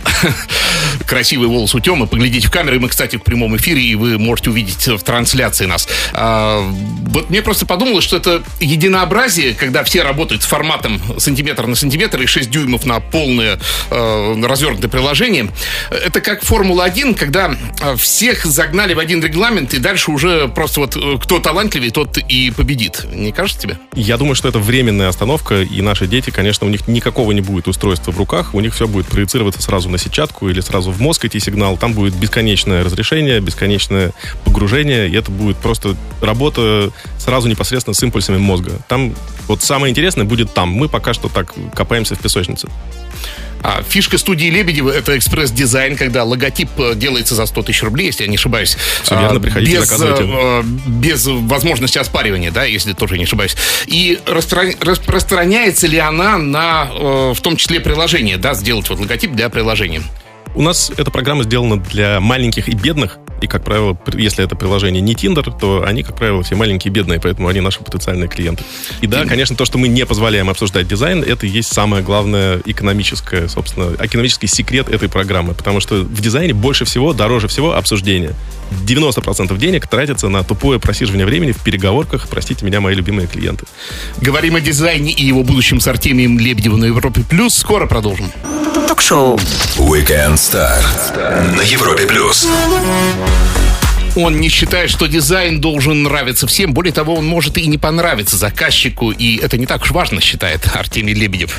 красивый 1.06 1.49
волос 1.49 1.75
у 1.75 1.81
Тёмы. 1.81 2.06
Поглядите 2.06 2.49
в 2.49 2.50
камеры. 2.50 2.79
Мы, 2.81 2.89
кстати, 2.89 3.17
в 3.17 3.23
прямом 3.23 3.56
эфире, 3.56 3.83
и 3.83 3.95
вы 3.95 4.19
можете 4.19 4.50
увидеть 4.50 4.87
в 4.87 5.03
трансляции 5.03 5.67
нас. 5.67 5.89
А, 6.12 6.61
вот 7.09 7.31
мне 7.31 7.43
просто 7.43 7.67
подумалось, 7.67 8.05
что 8.05 8.17
это 8.17 8.43
единообразие, 8.61 9.55
когда 9.55 9.85
все 9.85 10.03
работают 10.03 10.43
с 10.43 10.47
форматом 10.47 11.00
сантиметр 11.19 11.67
на 11.67 11.75
сантиметр 11.77 12.21
и 12.23 12.27
6 12.27 12.50
дюймов 12.50 12.85
на 12.85 13.00
полное 13.00 13.59
э, 13.91 14.43
развернутое 14.43 14.91
приложение. 14.91 15.49
Это 15.91 16.21
как 16.21 16.43
Формула-1, 16.43 17.14
когда 17.14 17.57
э, 17.81 17.97
всех 17.97 18.45
загнали 18.45 18.95
в 18.95 18.99
один 18.99 19.23
регламент, 19.23 19.75
и 19.75 19.78
дальше 19.78 20.11
уже 20.11 20.49
просто 20.49 20.81
вот 20.81 20.97
э, 20.97 21.19
кто 21.23 21.38
талантливее, 21.38 21.90
тот 21.90 22.19
и 22.19 22.50
победит. 22.50 23.07
Не 23.12 23.33
кажется 23.33 23.62
тебе? 23.62 23.78
Я 23.95 24.17
думаю, 24.17 24.35
что 24.35 24.49
это 24.49 24.59
временная 24.59 25.09
остановка, 25.09 25.62
и 25.62 25.81
наши 25.81 26.07
дети, 26.07 26.31
конечно, 26.31 26.67
у 26.67 26.71
них 26.71 26.87
никакого 26.88 27.33
не 27.33 27.40
будет 27.40 27.69
устройства 27.69 28.12
в 28.12 28.19
руках, 28.19 28.55
у 28.55 28.61
них 28.61 28.75
все 28.75 28.87
будет 28.87 29.07
проецироваться 29.07 29.62
сразу 29.62 29.88
на 29.88 29.99
сетчатку 29.99 30.49
или 30.49 30.61
сразу 30.61 30.90
в 30.90 31.00
мозг 31.00 31.25
идти 31.25 31.40
сигнал. 31.40 31.76
Там 31.76 31.92
будет 31.92 32.14
бесконечное 32.14 32.85
разрешение, 32.85 33.40
бесконечное 33.40 34.12
погружение, 34.45 35.09
и 35.09 35.16
это 35.16 35.30
будет 35.30 35.57
просто 35.57 35.97
работа 36.21 36.90
сразу 37.18 37.49
непосредственно 37.49 37.95
с 37.95 38.02
импульсами 38.02 38.38
мозга. 38.38 38.73
Там 38.88 39.14
вот 39.47 39.62
самое 39.62 39.90
интересное 39.90 40.25
будет 40.25 40.52
там. 40.54 40.71
Мы 40.71 40.88
пока 40.88 41.14
что 41.14 41.28
так 41.28 41.54
копаемся 41.75 42.14
в 42.14 42.21
песочнице. 42.21 42.68
А 43.62 43.83
фишка 43.83 44.19
студии 44.19 44.47
Лебедева— 44.47 44.91
это 44.97 45.17
экспресс-дизайн, 45.17 45.97
когда 45.97 46.25
логотип 46.25 46.69
э, 46.79 46.95
делается 46.95 47.35
за 47.35 47.47
100 47.47 47.62
тысяч 47.62 47.83
рублей, 47.83 48.07
если 48.07 48.25
я 48.25 48.29
не 48.29 48.37
ошибаюсь. 48.37 48.77
Все 49.03 49.19
верно, 49.19 49.41
приходите, 49.41 49.73
без, 49.73 49.88
заказывайте. 49.88 50.25
Э, 50.29 50.62
без 50.87 51.27
возможности 51.27 51.99
оспаривания, 51.99 52.50
да, 52.50 52.65
если 52.65 52.93
тоже 52.93 53.19
не 53.19 53.25
ошибаюсь. 53.25 53.57
И 53.87 54.19
распространяется 54.27 55.87
ли 55.87 55.99
она 55.99 56.38
на, 56.38 56.88
э, 56.91 57.33
в 57.35 57.41
том 57.41 57.57
числе, 57.57 57.81
приложение, 57.81 58.37
да, 58.37 58.55
сделать 58.55 58.88
вот 58.88 59.00
логотип 59.00 59.33
для 59.33 59.49
приложения? 59.49 60.03
У 60.55 60.62
нас 60.62 60.91
эта 60.97 61.11
программа 61.11 61.45
сделана 61.45 61.79
для 61.79 62.21
маленьких 62.21 62.69
и 62.69 62.73
бедных, 62.73 63.19
и, 63.40 63.47
как 63.47 63.64
правило, 63.64 63.97
если 64.14 64.45
это 64.45 64.57
приложение 64.57 65.00
не 65.00 65.14
Tinder, 65.14 65.52
то 65.59 65.85
они, 65.87 66.02
как 66.02 66.16
правило, 66.16 66.42
все 66.42 66.54
маленькие 66.54 66.92
бедные, 66.92 67.21
поэтому 67.21 67.49
они 67.49 67.61
наши 67.61 67.80
потенциальные 67.80 68.28
клиенты. 68.28 68.64
И 69.00 69.07
да, 69.07 69.25
конечно, 69.25 69.57
то, 69.57 69.64
что 69.64 69.78
мы 69.78 69.88
не 69.88 70.07
позволяем 70.07 70.50
обсуждать 70.50 70.88
дизайн, 70.88 71.23
это 71.23 71.47
и 71.47 71.49
есть 71.49 71.73
самое 71.73 72.02
главное 72.02 72.61
экономическое, 72.64 73.49
собственно, 73.49 73.92
экономический 74.04 74.47
секрет 74.47 74.88
этой 74.88 75.09
программы, 75.09 75.54
потому 75.54 75.80
что 75.80 76.02
в 76.02 76.21
дизайне 76.21 76.52
больше 76.52 76.85
всего, 76.85 77.12
дороже 77.12 77.49
всего 77.49 77.75
обсуждение. 77.75 78.35
90% 78.87 79.57
денег 79.59 79.87
тратится 79.87 80.28
на 80.28 80.42
тупое 80.45 80.78
просиживание 80.78 81.26
времени 81.26 81.52
в 81.52 81.59
переговорках, 81.62 82.28
простите 82.28 82.64
меня, 82.64 82.80
мои 82.80 82.95
любимые 82.95 83.26
клиенты. 83.26 83.64
Говорим 84.21 84.57
о 84.57 84.61
дизайне 84.61 85.12
и 85.12 85.25
его 85.25 85.42
будущем 85.42 85.80
с 85.80 85.87
Артемием 85.87 86.38
Лебедевым 86.38 86.80
на 86.80 86.87
Европе+. 86.87 87.23
плюс. 87.23 87.54
Скоро 87.54 87.87
продолжим. 87.87 88.30
Ток-шоу. 88.87 89.38
Weekend 89.76 90.35
Star 90.35 90.83
на 91.57 91.62
Европе+. 91.62 92.07
плюс. 92.07 92.47
Он 94.16 94.40
не 94.40 94.49
считает, 94.49 94.90
что 94.90 95.06
дизайн 95.06 95.61
должен 95.61 96.02
нравиться 96.02 96.49
всем. 96.49 96.73
Более 96.73 96.92
того, 96.92 97.14
он 97.14 97.25
может 97.25 97.56
и 97.56 97.66
не 97.68 97.78
понравиться 97.78 98.37
заказчику. 98.37 99.12
И 99.12 99.37
это 99.37 99.56
не 99.56 99.66
так 99.66 99.82
уж 99.82 99.92
важно, 99.92 100.20
считает 100.20 100.66
Артемий 100.75 101.14
Лебедев. 101.14 101.56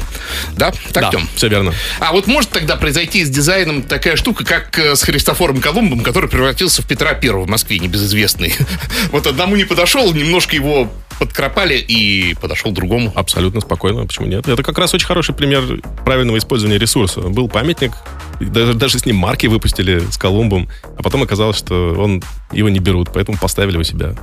Да? 0.58 0.72
Так, 0.92 1.04
Да, 1.04 1.12
Тём? 1.12 1.30
все 1.36 1.48
верно. 1.48 1.74
А 2.00 2.12
вот 2.12 2.28
может 2.28 2.50
тогда 2.50 2.76
произойти 2.76 3.24
с 3.24 3.30
дизайном 3.30 3.82
такая 3.84 4.18
штука, 4.18 4.44
как 4.44 4.78
э, 4.78 4.96
с 4.98 5.04
Христофором 5.04 5.62
Колумбом, 5.62 6.02
который 6.02 6.30
превратился 6.30 6.82
в 6.82 6.86
Петра 6.86 7.14
Первого 7.14 7.46
в 7.46 7.50
Москве, 7.50 7.80
небезызвестный. 7.80 8.54
Вот 9.12 9.26
одному 9.26 9.56
не 9.56 9.64
подошел, 9.64 10.14
немножко 10.14 10.56
его 10.56 10.92
подкропали 11.20 11.76
и 11.76 12.34
подошел 12.36 12.72
другому. 12.72 13.12
Абсолютно 13.14 13.62
спокойно, 13.62 14.06
почему 14.06 14.28
нет? 14.28 14.48
Это 14.48 14.64
как 14.64 14.78
раз 14.78 14.94
очень 14.94 15.06
хороший 15.06 15.36
пример 15.36 15.82
правильного 16.06 16.38
использования 16.38 16.78
ресурса. 16.78 17.22
Был 17.22 17.50
памятник, 17.50 17.92
даже, 18.40 18.74
даже 18.74 19.00
с 19.00 19.06
ним 19.06 19.18
марки 19.18 19.48
выпустили 19.48 20.00
с 20.10 20.18
Колумбом, 20.18 20.70
а 20.98 21.04
потом 21.04 21.22
оказалось, 21.24 21.58
что 21.58 21.96
он 21.98 22.24
его 22.52 22.70
не 22.70 22.80
берут, 22.80 23.10
поэтому 23.14 23.38
поставили 23.38 23.78
у 23.78 23.84
себя. 23.84 24.16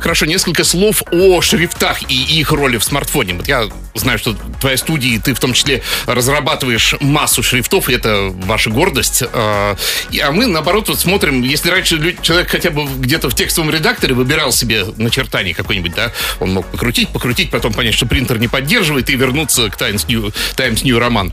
Хорошо, 0.00 0.26
несколько 0.26 0.64
слов 0.64 1.02
о 1.10 1.40
шрифтах 1.40 2.02
и 2.10 2.38
их 2.38 2.52
роли 2.52 2.76
в 2.76 2.84
смартфоне. 2.84 3.34
Вот 3.34 3.48
я 3.48 3.64
знаю, 3.94 4.18
что 4.18 4.32
в 4.32 4.60
твоей 4.60 4.76
студии 4.76 5.18
ты 5.18 5.34
в 5.34 5.40
том 5.40 5.52
числе 5.52 5.82
разрабатываешь 6.06 6.94
массу 7.00 7.42
шрифтов, 7.42 7.88
и 7.88 7.94
это 7.94 8.32
ваша 8.44 8.70
гордость. 8.70 9.22
А 9.32 9.76
и- 10.10 10.20
а 10.20 10.30
мы, 10.30 10.46
наоборот, 10.46 10.88
вот 10.88 11.00
смотрим, 11.00 11.42
если 11.42 11.70
раньше 11.70 12.16
человек 12.22 12.48
хотя 12.48 12.70
бы 12.70 12.86
где-то 12.86 13.28
в 13.28 13.34
текстовом 13.34 13.70
редакторе 13.70 14.14
выбирал 14.14 14.52
себе 14.52 14.84
начертание 14.96 15.54
какое-нибудь, 15.54 15.94
да, 15.94 16.12
он 16.40 16.52
мог 16.52 16.66
покрутить, 16.66 17.08
покрутить, 17.08 17.50
потом 17.50 17.72
понять, 17.72 17.94
что 17.94 18.06
принтер 18.06 18.38
не 18.38 18.48
поддерживает, 18.48 19.10
и 19.10 19.16
вернуться 19.16 19.68
к 19.68 19.76
Times 19.76 20.06
New, 20.08 20.32
Times 20.56 20.82
New 20.84 20.96
Roman. 20.98 21.32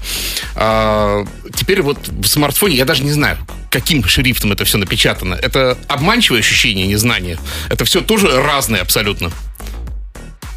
А, 0.55 1.25
теперь 1.53 1.81
вот 1.81 1.99
в 2.07 2.25
смартфоне 2.25 2.75
я 2.75 2.85
даже 2.85 3.03
не 3.03 3.11
знаю, 3.11 3.37
каким 3.75 4.05
шрифтом 4.07 4.53
это 4.53 4.63
все 4.63 4.77
напечатано. 4.77 5.33
Это 5.33 5.77
обманчивое 5.89 6.39
ощущение 6.39 6.87
незнания. 6.87 7.37
Это 7.69 7.83
все 7.83 7.99
тоже 7.99 8.41
разное 8.41 8.79
абсолютно. 8.79 9.31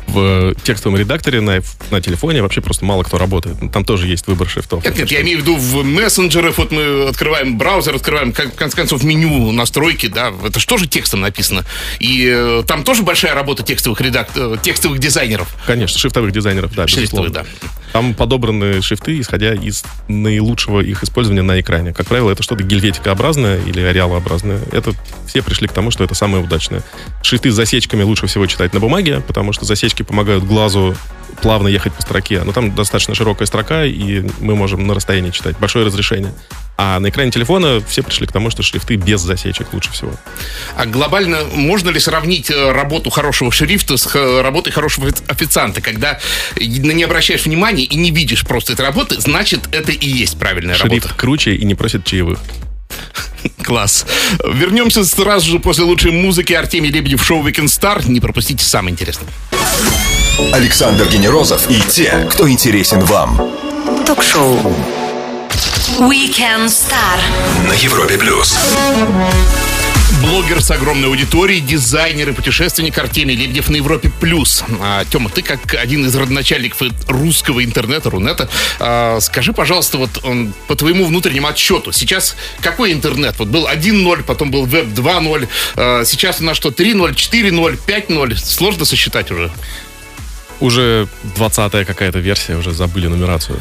В 0.07 0.55
текстовом 0.63 0.97
редакторе 0.97 1.41
на, 1.41 1.61
на 1.91 2.01
телефоне 2.01 2.43
вообще 2.43 2.61
просто 2.61 2.85
мало 2.85 3.03
кто 3.03 3.19
работает. 3.19 3.57
Там 3.73 3.85
тоже 3.85 4.07
есть 4.07 4.29
выбор 4.29 4.49
шрифтов. 4.49 4.85
Нет, 4.85 4.97
нет, 4.97 5.11
я 5.11 5.21
имею 5.23 5.39
в 5.39 5.43
виду 5.43 5.57
в 5.57 5.83
мессенджерах, 5.85 6.59
вот 6.59 6.71
мы 6.71 7.09
открываем 7.09 7.59
браузер, 7.59 7.97
открываем, 7.97 8.33
как- 8.33 8.53
в 8.53 8.57
конце 8.57 8.77
концов, 8.77 9.03
меню 9.03 9.51
настройки, 9.51 10.07
да, 10.07 10.33
это 10.47 10.61
же 10.61 10.87
текстом 10.87 11.21
написано? 11.21 11.65
И 11.99 12.31
э, 12.33 12.63
там 12.69 12.85
тоже 12.85 13.03
большая 13.03 13.35
работа 13.35 13.65
текстовых 13.65 14.01
редак... 14.01 14.31
э, 14.37 14.57
текстовых 14.63 15.01
дизайнеров. 15.01 15.49
Конечно, 15.67 15.99
шрифтовых 15.99 16.31
дизайнеров, 16.31 16.73
да, 16.73 16.87
Шрифтовых, 16.87 17.33
безусловно. 17.33 17.51
Там 17.93 18.15
подобраны 18.15 18.83
шрифты, 18.83 19.21
исходя 19.21 19.55
из 19.55 19.85
наилучшего 20.09 20.81
их 20.81 21.03
использования 21.03 21.43
на 21.43 21.61
экране. 21.61 21.93
Как 21.93 22.07
правило, 22.07 22.31
это 22.31 22.43
что-то 22.43 22.63
гельветикообразное 22.65 23.61
или 23.65 23.81
ареалообразное. 23.81 24.61
Это 24.73 24.93
все 25.27 25.43
пришли 25.43 25.69
к 25.69 25.73
тому, 25.73 25.91
что 25.91 26.05
это 26.05 26.15
самое 26.15 26.43
удачное. 26.43 26.83
Шрифты 27.23 27.51
с 27.51 27.55
засечками 27.55 28.03
лучше 28.03 28.27
всего 28.27 28.47
читать 28.47 28.75
на 28.75 28.81
бумаге, 28.81 29.21
потому 29.27 29.53
что 29.53 29.65
засечки 29.65 30.03
помогают 30.03 30.45
глазу 30.45 30.97
плавно 31.43 31.69
ехать 31.69 31.93
по 31.93 32.03
строке. 32.03 32.43
Но 32.45 32.53
там 32.53 32.75
достаточно 32.75 33.15
широкая 33.15 33.47
строка, 33.47 33.85
и 33.85 34.25
мы 34.41 34.57
можем 34.57 34.87
на 34.87 34.95
расстоянии 34.95 35.31
читать. 35.31 35.57
Большое 35.59 35.87
разрешение. 35.87 36.33
А 36.81 37.01
на 37.01 37.09
экране 37.09 37.33
телефона 37.33 37.83
все 37.89 38.05
пришли 38.05 38.29
к 38.29 38.33
тому, 38.33 38.51
что 38.51 38.63
шрифты 38.63 38.95
без 38.95 39.21
засечек 39.21 39.73
лучше 39.73 39.91
всего. 39.91 40.13
А 40.77 40.87
глобально 40.87 41.41
можно 41.53 41.91
ли 41.91 41.99
сравнить 41.99 42.51
э, 42.53 42.71
работу 42.71 43.11
хорошего 43.11 43.51
шрифта 43.51 43.97
с 43.97 44.15
работой 44.15 44.73
хорошего 44.73 45.09
офи- 45.09 45.25
официанта, 45.27 45.81
когда 45.81 46.21
на 46.57 46.93
не 46.93 47.03
обращаешь 47.03 47.45
внимания 47.47 47.83
и 47.83 47.97
не 47.97 48.13
видишь 48.13 48.47
просто 48.47 48.75
этой 48.75 48.83
работы, 48.87 49.21
значит, 49.21 49.69
это 49.73 49.91
и 49.91 50.09
есть 50.09 50.39
правильная 50.39 50.77
Шрифт 50.77 51.07
работа. 51.07 51.21
круче 51.21 51.55
и 51.57 51.65
не 51.65 51.75
просит 51.75 52.05
чаевых. 52.05 52.39
Класс. 53.65 54.07
Вернемся 54.45 55.05
сразу 55.05 55.51
же 55.51 55.59
после 55.59 55.83
лучшей 55.83 56.13
музыки. 56.13 56.53
Артемий 56.53 56.91
Лебедев, 56.91 57.25
шоу 57.25 57.45
Weekend 57.47 57.67
Star. 57.67 58.09
Не 58.09 58.21
пропустите 58.21 58.65
самое 58.65 58.93
интересное. 58.93 59.29
Александр 60.53 61.09
Генерозов 61.09 61.69
и 61.69 61.81
те, 61.89 62.29
кто 62.31 62.49
интересен 62.49 63.01
вам. 63.01 63.51
Ток-шоу. 64.07 64.77
Weekend 65.97 66.67
Star. 66.67 67.19
На 67.67 67.73
Европе 67.73 68.19
плюс. 68.19 68.57
Блогер 70.23 70.63
с 70.63 70.71
огромной 70.71 71.09
аудиторией, 71.09 71.61
дизайнер 71.61 72.29
и 72.29 72.33
путешественник 72.33 72.97
Артемий 72.99 73.35
Лебедев 73.35 73.69
на 73.71 73.77
Европе+. 73.77 74.11
плюс. 74.11 74.63
А, 74.81 75.05
Тёма, 75.07 75.31
ты 75.31 75.43
как 75.43 75.75
один 75.75 76.07
из 76.07 76.15
родоначальников 76.15 76.83
русского 77.09 77.65
интернета, 77.65 78.11
Рунета, 78.11 78.49
а, 78.79 79.19
скажи, 79.21 79.53
пожалуйста, 79.53 79.97
вот 79.99 80.11
он, 80.25 80.53
по 80.69 80.77
твоему 80.77 81.07
внутреннему 81.07 81.49
отчету, 81.49 81.91
сейчас 81.91 82.37
какой 82.61 82.93
интернет? 82.93 83.37
Вот 83.39 83.49
был 83.49 83.67
1.0, 83.67 84.23
потом 84.25 84.51
был 84.51 84.67
веб 84.67 84.87
2.0, 84.89 85.49
а, 85.77 86.05
сейчас 86.05 86.41
у 86.41 86.45
нас 86.45 86.57
что, 86.57 86.69
3.0, 86.69 87.15
4.0, 87.15 87.79
5.0? 87.87 88.37
Сложно 88.37 88.85
сосчитать 88.85 89.31
уже. 89.31 89.51
Уже 90.61 91.09
20-я 91.37 91.85
какая-то 91.85 92.19
версия, 92.19 92.57
уже 92.57 92.73
забыли 92.73 93.07
нумерацию. 93.07 93.59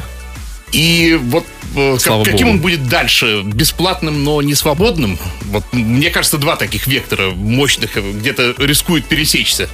И 0.71 1.17
вот 1.21 1.45
э, 1.75 1.97
как- 2.03 2.23
каким 2.25 2.47
богу. 2.47 2.49
он 2.49 2.59
будет 2.59 2.87
дальше? 2.89 3.41
Бесплатным, 3.43 4.23
но 4.23 4.41
не 4.41 4.53
свободным? 4.53 5.17
Вот 5.45 5.63
мне 5.71 6.09
кажется, 6.09 6.37
два 6.37 6.55
таких 6.57 6.87
вектора 6.87 7.29
мощных 7.31 7.95
э, 7.95 8.01
где-то 8.11 8.53
рискуют 8.57 9.05
пересечься. 9.05 9.69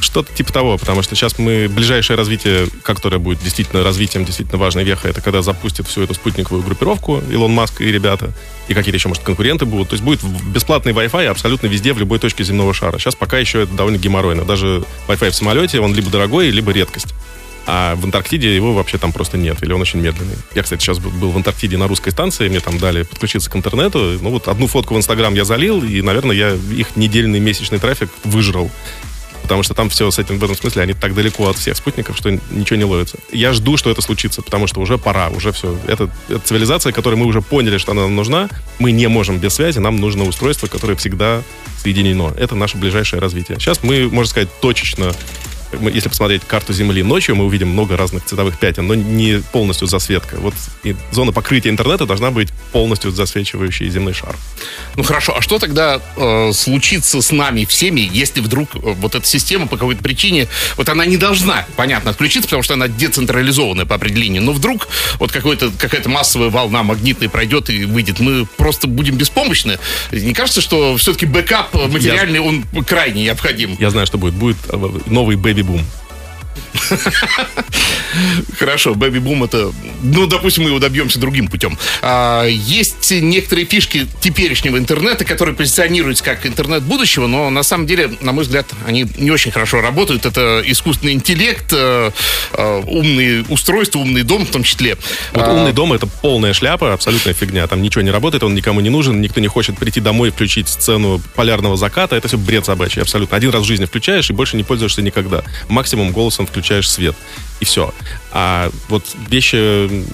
Что-то 0.00 0.32
типа 0.32 0.52
того, 0.52 0.78
потому 0.78 1.02
что 1.02 1.14
сейчас 1.14 1.38
мы 1.38 1.68
ближайшее 1.68 2.16
развитие, 2.16 2.68
которое 2.82 3.18
будет 3.18 3.42
действительно 3.42 3.82
развитием, 3.82 4.24
действительно 4.24 4.58
важной 4.58 4.84
вехой, 4.84 5.10
это 5.10 5.20
когда 5.20 5.42
запустят 5.42 5.86
всю 5.88 6.02
эту 6.02 6.14
спутниковую 6.14 6.62
группировку 6.64 7.22
Илон 7.30 7.52
Маск 7.52 7.80
и 7.80 7.90
ребята, 7.90 8.32
и 8.68 8.74
какие-то 8.74 8.96
еще, 8.96 9.08
может, 9.08 9.22
конкуренты 9.22 9.64
будут. 9.66 9.88
То 9.90 9.94
есть 9.94 10.04
будет 10.04 10.22
бесплатный 10.22 10.92
Wi-Fi 10.92 11.26
абсолютно 11.26 11.66
везде, 11.68 11.92
в 11.92 11.98
любой 11.98 12.18
точке 12.18 12.44
земного 12.44 12.74
шара. 12.74 12.98
Сейчас 12.98 13.14
пока 13.14 13.38
еще 13.38 13.62
это 13.62 13.72
довольно 13.74 13.96
геморройно. 13.98 14.44
Даже 14.44 14.84
Wi-Fi 15.08 15.30
в 15.30 15.34
самолете, 15.34 15.80
он 15.80 15.94
либо 15.94 16.10
дорогой, 16.10 16.50
либо 16.50 16.72
редкость. 16.72 17.14
А 17.70 17.96
в 17.96 18.04
Антарктиде 18.06 18.56
его 18.56 18.72
вообще 18.72 18.96
там 18.96 19.12
просто 19.12 19.36
нет, 19.36 19.62
или 19.62 19.72
он 19.74 19.82
очень 19.82 20.00
медленный. 20.00 20.36
Я, 20.54 20.62
кстати, 20.62 20.80
сейчас 20.82 20.98
был- 20.98 21.30
в 21.30 21.36
Антарктиде 21.36 21.76
на 21.76 21.86
русской 21.86 22.10
станции, 22.10 22.48
мне 22.48 22.60
там 22.60 22.78
дали 22.78 23.02
подключиться 23.02 23.50
к 23.50 23.56
интернету. 23.56 24.18
Ну 24.22 24.30
вот 24.30 24.48
одну 24.48 24.66
фотку 24.66 24.94
в 24.94 24.96
Инстаграм 24.96 25.34
я 25.34 25.44
залил, 25.44 25.84
и, 25.84 26.00
наверное, 26.00 26.34
я 26.34 26.54
их 26.54 26.96
недельный 26.96 27.40
месячный 27.40 27.78
трафик 27.78 28.08
выжрал. 28.24 28.70
Потому 29.42 29.62
что 29.62 29.74
там 29.74 29.90
все 29.90 30.10
с 30.10 30.18
этим 30.18 30.38
в 30.38 30.44
этом 30.44 30.56
смысле, 30.56 30.82
они 30.82 30.94
так 30.94 31.14
далеко 31.14 31.46
от 31.48 31.58
всех 31.58 31.76
спутников, 31.76 32.16
что 32.16 32.30
ничего 32.30 32.76
не 32.76 32.84
ловится. 32.84 33.18
Я 33.32 33.52
жду, 33.52 33.76
что 33.76 33.90
это 33.90 34.00
случится, 34.00 34.40
потому 34.40 34.66
что 34.66 34.80
уже 34.80 34.96
пора, 34.96 35.28
уже 35.28 35.52
все. 35.52 35.78
Это, 35.86 36.10
это 36.28 36.38
цивилизация, 36.40 36.92
которой 36.92 37.16
мы 37.16 37.26
уже 37.26 37.42
поняли, 37.42 37.76
что 37.76 37.92
она 37.92 38.02
нам 38.02 38.16
нужна. 38.16 38.48
Мы 38.78 38.92
не 38.92 39.06
можем 39.08 39.38
без 39.38 39.54
связи, 39.54 39.78
нам 39.78 39.96
нужно 39.96 40.24
устройство, 40.24 40.68
которое 40.68 40.96
всегда 40.96 41.42
соединено. 41.82 42.32
Это 42.38 42.54
наше 42.54 42.78
ближайшее 42.78 43.20
развитие. 43.20 43.58
Сейчас 43.60 43.82
мы, 43.82 44.08
можно 44.08 44.30
сказать, 44.30 44.48
точечно 44.60 45.12
если 45.72 46.08
посмотреть 46.08 46.42
карту 46.44 46.72
Земли 46.72 47.02
ночью, 47.02 47.36
мы 47.36 47.44
увидим 47.44 47.68
много 47.68 47.96
разных 47.96 48.24
цветовых 48.24 48.58
пятен, 48.58 48.86
но 48.86 48.94
не 48.94 49.42
полностью 49.52 49.86
засветка. 49.86 50.36
Вот 50.36 50.54
и 50.82 50.96
зона 51.10 51.32
покрытия 51.32 51.70
интернета 51.70 52.06
должна 52.06 52.30
быть 52.30 52.48
полностью 52.72 53.10
засвечивающий 53.10 53.88
земной 53.88 54.14
шар. 54.14 54.36
Ну 54.96 55.02
хорошо, 55.02 55.36
а 55.36 55.42
что 55.42 55.58
тогда 55.58 56.00
э, 56.16 56.52
случится 56.52 57.20
с 57.20 57.32
нами 57.32 57.64
всеми, 57.64 58.08
если 58.12 58.40
вдруг 58.40 58.74
э, 58.74 58.78
вот 58.80 59.14
эта 59.14 59.26
система 59.26 59.66
по 59.66 59.76
какой-то 59.76 60.02
причине, 60.02 60.48
вот 60.76 60.88
она 60.88 61.04
не 61.04 61.16
должна, 61.16 61.66
понятно, 61.76 62.10
отключиться, 62.10 62.48
потому 62.48 62.62
что 62.62 62.74
она 62.74 62.88
децентрализованная 62.88 63.84
по 63.84 63.94
определению, 63.94 64.42
но 64.42 64.52
вдруг 64.52 64.88
вот 65.18 65.32
какой-то, 65.32 65.70
какая-то 65.78 66.08
массовая 66.08 66.50
волна 66.50 66.82
магнитная 66.82 67.28
пройдет 67.28 67.70
и 67.70 67.84
выйдет, 67.84 68.20
мы 68.20 68.46
просто 68.56 68.86
будем 68.86 69.16
беспомощны. 69.16 69.78
Не 70.12 70.34
кажется, 70.34 70.60
что 70.60 70.96
все-таки 70.96 71.26
бэкап 71.26 71.74
материальный, 71.74 72.40
он 72.40 72.64
крайне 72.86 73.24
необходим? 73.24 73.76
Я 73.78 73.90
знаю, 73.90 74.06
что 74.06 74.18
будет. 74.18 74.34
Будет 74.34 74.56
э, 74.68 74.76
новый 75.58 75.64
бэби-бум. 75.64 76.07
Хорошо, 78.58 78.94
бэби-бум 78.94 79.44
это... 79.44 79.72
Ну, 80.02 80.26
допустим, 80.26 80.64
мы 80.64 80.70
его 80.70 80.78
добьемся 80.78 81.18
другим 81.18 81.48
путем. 81.48 81.78
А, 82.02 82.44
есть 82.46 83.10
некоторые 83.10 83.66
фишки 83.66 84.06
теперешнего 84.20 84.78
интернета, 84.78 85.24
которые 85.24 85.54
позиционируются 85.54 86.24
как 86.24 86.46
интернет 86.46 86.82
будущего, 86.82 87.26
но 87.26 87.50
на 87.50 87.62
самом 87.62 87.86
деле, 87.86 88.10
на 88.20 88.32
мой 88.32 88.44
взгляд, 88.44 88.66
они 88.86 89.06
не 89.16 89.30
очень 89.30 89.50
хорошо 89.50 89.80
работают. 89.80 90.26
Это 90.26 90.62
искусственный 90.64 91.12
интеллект, 91.12 91.72
э, 91.72 92.10
э, 92.52 92.82
умные 92.86 93.44
устройства, 93.48 93.98
умный 94.00 94.22
дом 94.22 94.46
в 94.46 94.50
том 94.50 94.62
числе. 94.62 94.96
Вот 95.32 95.44
А, 95.46 95.52
умный 95.52 95.72
дом 95.72 95.92
это 95.92 96.06
полная 96.06 96.52
шляпа, 96.52 96.92
абсолютная 96.92 97.34
фигня. 97.34 97.66
Там 97.66 97.82
ничего 97.82 98.02
не 98.02 98.10
работает, 98.10 98.42
он 98.42 98.54
никому 98.54 98.80
не 98.80 98.90
нужен, 98.90 99.20
никто 99.20 99.40
не 99.40 99.48
хочет 99.48 99.78
прийти 99.78 100.00
домой 100.00 100.28
и 100.28 100.32
включить 100.32 100.68
сцену 100.68 101.20
полярного 101.34 101.76
заката. 101.76 102.16
Это 102.16 102.28
все 102.28 102.38
бред 102.38 102.64
собачий, 102.64 103.02
абсолютно. 103.02 103.36
Один 103.36 103.50
раз 103.50 103.62
в 103.62 103.66
жизни 103.66 103.84
включаешь 103.84 104.30
и 104.30 104.32
больше 104.32 104.56
не 104.56 104.64
пользуешься 104.64 105.02
никогда. 105.02 105.42
Максимум 105.68 106.12
голосом 106.12 106.46
включаешь 106.48 106.90
свет. 106.90 107.14
И 107.60 107.64
все. 107.64 107.92
А 108.30 108.70
вот 108.88 109.04
вещи, 109.28 109.56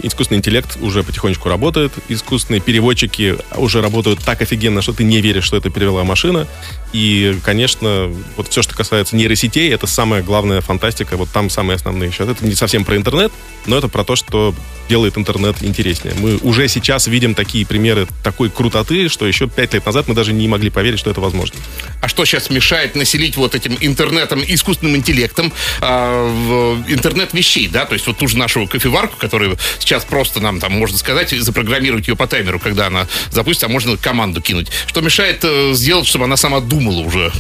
искусственный 0.03 0.39
интеллект 0.39 0.79
уже 0.81 1.03
потихонечку 1.03 1.49
работает, 1.49 1.93
искусственные 2.09 2.61
переводчики 2.61 3.37
уже 3.57 3.83
работают 3.83 4.21
так 4.21 4.41
офигенно, 4.41 4.83
что 4.83 4.93
ты 4.93 5.05
не 5.05 5.21
веришь, 5.21 5.45
что 5.45 5.57
это 5.57 5.69
перевела 5.69 6.05
машина. 6.05 6.47
И, 6.93 7.37
конечно, 7.43 8.13
вот 8.37 8.49
все, 8.49 8.63
что 8.63 8.75
касается 8.75 9.17
нейросетей, 9.17 9.73
это 9.73 9.87
самая 9.87 10.23
главная 10.23 10.61
фантастика, 10.61 11.17
вот 11.17 11.29
там 11.31 11.51
самые 11.51 11.75
основные 11.75 12.13
сейчас. 12.13 12.29
Это 12.29 12.47
не 12.47 12.55
совсем 12.55 12.85
про 12.85 12.97
интернет, 12.97 13.33
но 13.67 13.77
это 13.77 13.89
про 13.89 14.05
то, 14.05 14.15
что 14.15 14.55
делает 14.89 15.19
интернет 15.19 15.57
интереснее. 15.63 16.15
Мы 16.19 16.37
уже 16.37 16.69
сейчас 16.69 17.07
видим 17.07 17.35
такие 17.35 17.67
примеры 17.67 18.07
такой 18.23 18.49
крутоты, 18.49 19.09
что 19.09 19.27
еще 19.27 19.49
пять 19.49 19.75
лет 19.75 19.85
назад 19.85 20.09
мы 20.09 20.15
даже 20.15 20.33
не 20.33 20.47
могли 20.47 20.71
поверить, 20.71 21.01
что 21.01 21.11
это 21.11 21.21
возможно. 21.21 21.59
А 22.01 22.09
что 22.09 22.25
сейчас 22.25 22.49
мешает 22.49 22.95
населить 22.95 23.37
вот 23.37 23.55
этим 23.55 23.77
интернетом, 23.81 24.43
искусственным 24.47 24.97
интеллектом, 24.97 25.53
э, 25.81 26.83
интернет 26.89 27.34
вещей, 27.35 27.69
да? 27.69 27.85
То 27.85 27.95
есть 27.95 28.07
вот 28.07 28.19
ту 28.19 28.29
же 28.29 28.39
нашу 28.39 28.67
кофеварку, 28.67 29.17
которую 29.17 29.59
сейчас 29.79 30.05
просто 30.05 30.41
нам 30.41 30.61
там 30.61 30.73
можно 30.73 30.97
сказать, 30.97 31.31
запрограммировать 31.31 32.09
ее 32.09 32.17
по 32.17 32.27
таймеру, 32.27 32.59
когда 32.59 32.87
она 32.87 33.07
запустится, 33.31 33.67
а 33.67 33.69
можно 33.69 33.97
команду 33.97 34.41
кинуть. 34.41 34.69
Что 34.87 35.01
мешает 35.01 35.41
э, 35.43 35.73
сделать, 35.75 36.07
чтобы 36.07 36.25
она 36.25 36.37
сама 36.37 36.61
думала 36.61 37.01
уже 37.01 37.27
об 37.29 37.33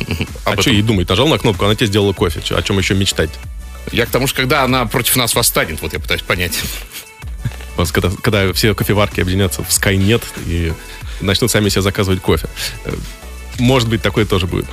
а 0.44 0.50
этом? 0.52 0.62
что 0.62 0.70
ей 0.70 0.82
думать? 0.82 1.08
Нажал 1.08 1.28
на 1.28 1.38
кнопку, 1.38 1.64
она 1.64 1.74
тебе 1.74 1.86
сделала 1.86 2.12
кофе. 2.12 2.40
О 2.54 2.62
чем 2.62 2.78
еще 2.78 2.94
мечтать? 2.94 3.30
Я 3.92 4.06
к 4.06 4.10
тому, 4.10 4.26
что 4.26 4.36
когда 4.36 4.62
она 4.62 4.86
против 4.86 5.16
нас 5.16 5.34
восстанет, 5.34 5.80
вот 5.82 5.92
я 5.92 6.00
пытаюсь 6.00 6.22
понять. 6.22 6.58
Когда, 7.92 8.10
когда 8.22 8.52
все 8.52 8.74
кофеварки 8.74 9.20
объединятся 9.20 9.64
в 9.64 9.68
Skynet 9.68 10.22
и 10.46 10.72
начнут 11.20 11.50
сами 11.50 11.68
себе 11.68 11.82
заказывать 11.82 12.20
кофе. 12.20 12.48
Э, 12.84 12.94
может 13.58 13.88
быть, 13.88 14.02
такое 14.02 14.24
тоже 14.24 14.46
будет. 14.46 14.66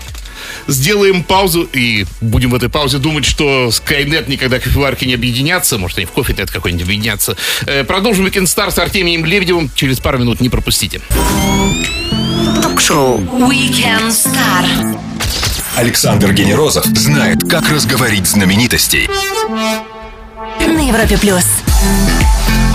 Сделаем 0.68 1.24
паузу 1.24 1.68
и 1.74 2.06
будем 2.22 2.52
в 2.52 2.56
этой 2.56 2.70
паузе 2.70 2.98
думать, 2.98 3.26
что 3.26 3.68
Skynet 3.68 4.30
никогда 4.30 4.60
кофеварки 4.60 5.06
не 5.06 5.14
объединятся. 5.14 5.78
Может, 5.78 5.98
они 5.98 6.06
в 6.06 6.12
кофе 6.12 6.34
какой-нибудь 6.34 6.86
объединятся. 6.86 7.36
Э, 7.66 7.84
продолжим 7.84 8.26
Weekend 8.26 8.44
Star 8.44 8.72
с 8.72 8.78
Артемием 8.78 9.26
Лебедевым. 9.26 9.70
Через 9.76 10.00
пару 10.00 10.18
минут 10.18 10.42
не 10.42 10.50
пропустите. 10.50 11.02
Ток-шоу 12.62 13.20
Weekend 13.20 14.10
Star. 14.10 15.00
Александр 15.76 16.34
Генерозов 16.34 16.86
знает, 16.86 17.44
как 17.50 17.70
разговорить 17.70 18.28
знаменитостей. 18.28 19.08
На 20.60 20.88
Европе 20.88 21.18
плюс. 21.18 21.46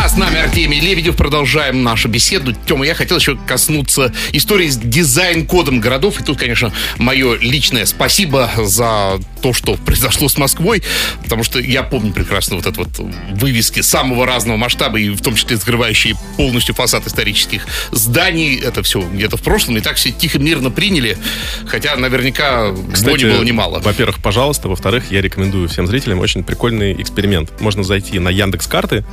С 0.06 0.16
нами 0.16 0.38
Артемий 0.38 0.78
Лебедев. 0.78 1.16
Продолжаем 1.16 1.82
нашу 1.82 2.08
беседу. 2.08 2.54
Тема, 2.66 2.86
я 2.86 2.94
хотел 2.94 3.18
еще 3.18 3.36
коснуться 3.36 4.14
истории 4.32 4.68
с 4.68 4.76
дизайн-кодом 4.76 5.80
городов. 5.80 6.20
И 6.20 6.22
тут, 6.22 6.38
конечно, 6.38 6.72
мое 6.96 7.36
личное 7.38 7.86
спасибо 7.86 8.48
за 8.56 9.18
то, 9.42 9.52
что 9.52 9.74
произошло 9.74 10.28
с 10.28 10.38
Москвой. 10.38 10.84
Потому 11.24 11.42
что 11.42 11.58
я 11.58 11.82
помню 11.82 12.12
прекрасно 12.12 12.54
вот 12.54 12.66
это 12.66 12.78
вот 12.78 12.88
вывески 13.32 13.80
самого 13.80 14.26
разного 14.26 14.56
масштаба, 14.56 15.00
и 15.00 15.10
в 15.10 15.20
том 15.20 15.34
числе 15.34 15.56
скрывающие 15.56 16.14
полностью 16.36 16.74
фасад 16.76 17.04
исторических 17.08 17.66
зданий. 17.90 18.60
Это 18.60 18.84
все 18.84 19.00
где-то 19.00 19.36
в 19.36 19.42
прошлом. 19.42 19.76
И 19.76 19.80
так 19.80 19.96
все 19.96 20.12
тихо, 20.12 20.38
мирно 20.38 20.70
приняли. 20.70 21.18
Хотя 21.66 21.96
наверняка 21.96 22.72
Кстати, 22.92 23.24
было 23.24 23.42
немало. 23.42 23.80
Во-первых, 23.80 24.22
пожалуйста. 24.22 24.68
Во-вторых, 24.68 25.10
я 25.10 25.20
рекомендую 25.20 25.68
всем 25.68 25.88
зрителям 25.88 26.20
очень 26.20 26.44
прикольный 26.44 26.92
эксперимент. 26.92 27.60
Можно 27.60 27.82
зайти 27.82 28.20
на 28.20 28.28
Яндекс 28.28 28.68
карты 28.68 29.04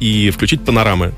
и 0.00 0.30
включить 0.30 0.64
панорамы. 0.64 1.14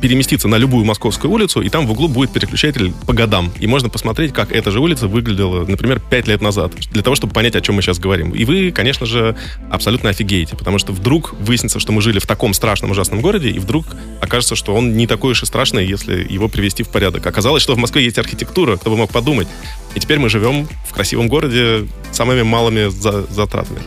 Переместиться 0.00 0.48
на 0.48 0.56
любую 0.56 0.84
московскую 0.84 1.30
улицу, 1.32 1.62
и 1.62 1.68
там 1.68 1.86
в 1.86 1.90
углу 1.90 2.08
будет 2.08 2.32
переключатель 2.32 2.92
по 3.06 3.12
годам. 3.12 3.52
И 3.58 3.66
можно 3.66 3.88
посмотреть, 3.88 4.32
как 4.32 4.52
эта 4.52 4.70
же 4.70 4.80
улица 4.80 5.08
выглядела, 5.08 5.66
например, 5.66 6.00
5 6.00 6.28
лет 6.28 6.40
назад, 6.40 6.72
для 6.92 7.02
того, 7.02 7.16
чтобы 7.16 7.32
понять, 7.32 7.56
о 7.56 7.60
чем 7.60 7.74
мы 7.74 7.82
сейчас 7.82 7.98
говорим. 7.98 8.30
И 8.30 8.44
вы, 8.44 8.70
конечно 8.70 9.04
же, 9.06 9.36
абсолютно 9.70 10.10
офигеете, 10.10 10.56
потому 10.56 10.78
что 10.78 10.92
вдруг 10.92 11.34
выяснится, 11.40 11.80
что 11.80 11.92
мы 11.92 12.02
жили 12.02 12.18
в 12.18 12.26
таком 12.26 12.54
страшном, 12.54 12.92
ужасном 12.92 13.20
городе, 13.20 13.50
и 13.50 13.58
вдруг 13.58 13.86
окажется, 14.20 14.54
что 14.54 14.74
он 14.74 14.96
не 14.96 15.06
такой 15.06 15.32
уж 15.32 15.42
и 15.42 15.46
страшный, 15.46 15.86
если 15.86 16.26
его 16.28 16.48
привести 16.48 16.82
в 16.82 16.88
порядок. 16.88 17.26
Оказалось, 17.26 17.62
что 17.62 17.74
в 17.74 17.78
Москве 17.78 18.04
есть 18.04 18.18
архитектура, 18.18 18.76
кто 18.76 18.90
бы 18.90 18.96
мог 18.96 19.10
подумать. 19.10 19.48
И 19.94 20.00
теперь 20.00 20.18
мы 20.18 20.28
живем 20.28 20.68
в 20.88 20.94
красивом 20.94 21.28
городе 21.28 21.88
самыми 22.12 22.42
малыми 22.42 22.88
за 22.88 23.26
затратами. 23.26 23.80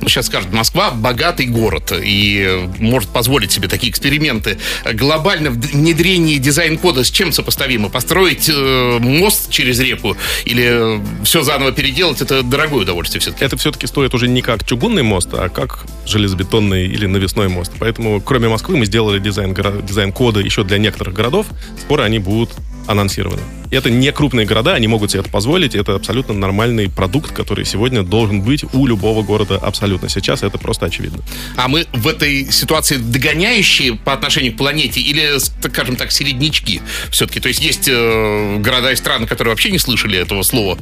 Ну, 0.00 0.08
сейчас 0.08 0.26
скажут, 0.26 0.52
Москва 0.52 0.90
богатый 0.90 1.46
город 1.46 1.92
и 1.92 2.68
может 2.78 3.10
позволить 3.10 3.52
себе 3.52 3.68
такие 3.68 3.90
эксперименты. 3.90 4.58
Глобально 4.92 5.50
внедрение 5.50 6.38
дизайн-кода 6.38 7.04
с 7.04 7.10
чем 7.10 7.32
сопоставимо? 7.32 7.88
Построить 7.88 8.48
э, 8.48 8.98
мост 9.00 9.50
через 9.50 9.80
реку 9.80 10.16
или 10.44 11.00
все 11.24 11.42
заново 11.42 11.72
переделать? 11.72 12.20
Это 12.20 12.42
дорогое 12.42 12.82
удовольствие 12.82 13.20
все-таки. 13.20 13.44
Это 13.44 13.56
все-таки 13.56 13.86
стоит 13.86 14.14
уже 14.14 14.28
не 14.28 14.42
как 14.42 14.64
чугунный 14.66 15.02
мост, 15.02 15.28
а 15.32 15.48
как 15.48 15.84
железобетонный 16.06 16.86
или 16.86 17.06
навесной 17.06 17.48
мост. 17.48 17.72
Поэтому, 17.78 18.20
кроме 18.20 18.48
Москвы, 18.48 18.76
мы 18.76 18.86
сделали 18.86 19.18
дизайн, 19.18 19.54
дизайн-кода 19.86 20.40
еще 20.40 20.64
для 20.64 20.78
некоторых 20.78 21.14
городов. 21.14 21.46
Скоро 21.80 22.02
они 22.04 22.18
будут 22.18 22.50
анонсированы. 22.86 23.42
Это 23.70 23.90
не 23.90 24.12
крупные 24.12 24.46
города, 24.46 24.74
они 24.74 24.86
могут 24.86 25.10
себе 25.10 25.20
это 25.20 25.30
позволить. 25.30 25.74
Это 25.74 25.94
абсолютно 25.94 26.34
нормальный 26.34 26.90
продукт, 26.90 27.32
который 27.32 27.64
сегодня 27.64 28.02
должен 28.02 28.42
быть 28.42 28.64
у 28.74 28.86
любого 28.86 29.22
города 29.22 29.56
абсолютно. 29.56 30.10
Сейчас 30.10 30.42
это 30.42 30.58
просто 30.58 30.86
очевидно. 30.86 31.22
А 31.56 31.68
мы 31.68 31.86
в 31.94 32.06
этой 32.06 32.52
ситуации 32.52 32.96
догоняющие 32.96 33.94
по 33.94 34.12
отношению 34.12 34.52
к 34.52 34.56
планете 34.56 35.00
или, 35.00 35.38
скажем 35.38 35.96
так, 35.96 36.12
середнячки 36.12 36.82
все-таки? 37.10 37.40
То 37.40 37.48
есть 37.48 37.62
есть 37.62 37.88
э, 37.88 38.58
города 38.58 38.92
и 38.92 38.96
страны, 38.96 39.26
которые 39.26 39.52
вообще 39.52 39.70
не 39.70 39.78
слышали 39.78 40.18
этого 40.18 40.42
слова? 40.42 40.76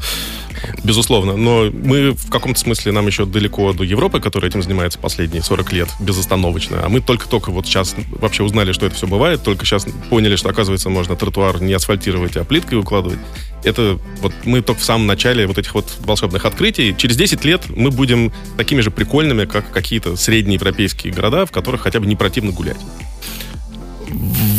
Безусловно. 0.84 1.36
Но 1.36 1.70
мы 1.70 2.12
в 2.12 2.30
каком-то 2.30 2.58
смысле 2.58 2.92
нам 2.92 3.06
еще 3.06 3.24
далеко 3.24 3.72
до 3.72 3.84
Европы, 3.84 4.20
которая 4.20 4.50
этим 4.50 4.62
занимается 4.62 4.98
последние 4.98 5.42
40 5.42 5.72
лет 5.72 5.88
безостановочно. 6.00 6.84
А 6.84 6.88
мы 6.88 7.00
только-только 7.00 7.50
вот 7.50 7.66
сейчас 7.66 7.94
вообще 8.10 8.42
узнали, 8.42 8.72
что 8.72 8.86
это 8.86 8.94
все 8.94 9.06
бывает, 9.06 9.42
только 9.42 9.64
сейчас 9.64 9.86
поняли, 10.08 10.36
что, 10.36 10.48
оказывается, 10.48 10.90
можно 10.90 11.16
тротуар 11.16 11.62
не 11.62 11.72
асфальтировать, 11.72 12.36
а 12.36 12.44
плиткой 12.44 12.78
укладывать. 12.78 13.18
Это 13.62 13.98
вот 14.22 14.32
мы 14.44 14.62
только 14.62 14.80
в 14.80 14.84
самом 14.84 15.06
начале 15.06 15.46
вот 15.46 15.58
этих 15.58 15.74
вот 15.74 15.86
волшебных 16.00 16.44
открытий. 16.44 16.94
Через 16.96 17.16
10 17.16 17.44
лет 17.44 17.62
мы 17.68 17.90
будем 17.90 18.32
такими 18.56 18.80
же 18.80 18.90
прикольными, 18.90 19.44
как 19.44 19.70
какие-то 19.70 20.16
средние 20.16 20.54
европейские 20.54 21.12
города, 21.12 21.44
в 21.44 21.50
которых 21.50 21.82
хотя 21.82 22.00
бы 22.00 22.06
не 22.06 22.16
противно 22.16 22.52
гулять 22.52 22.78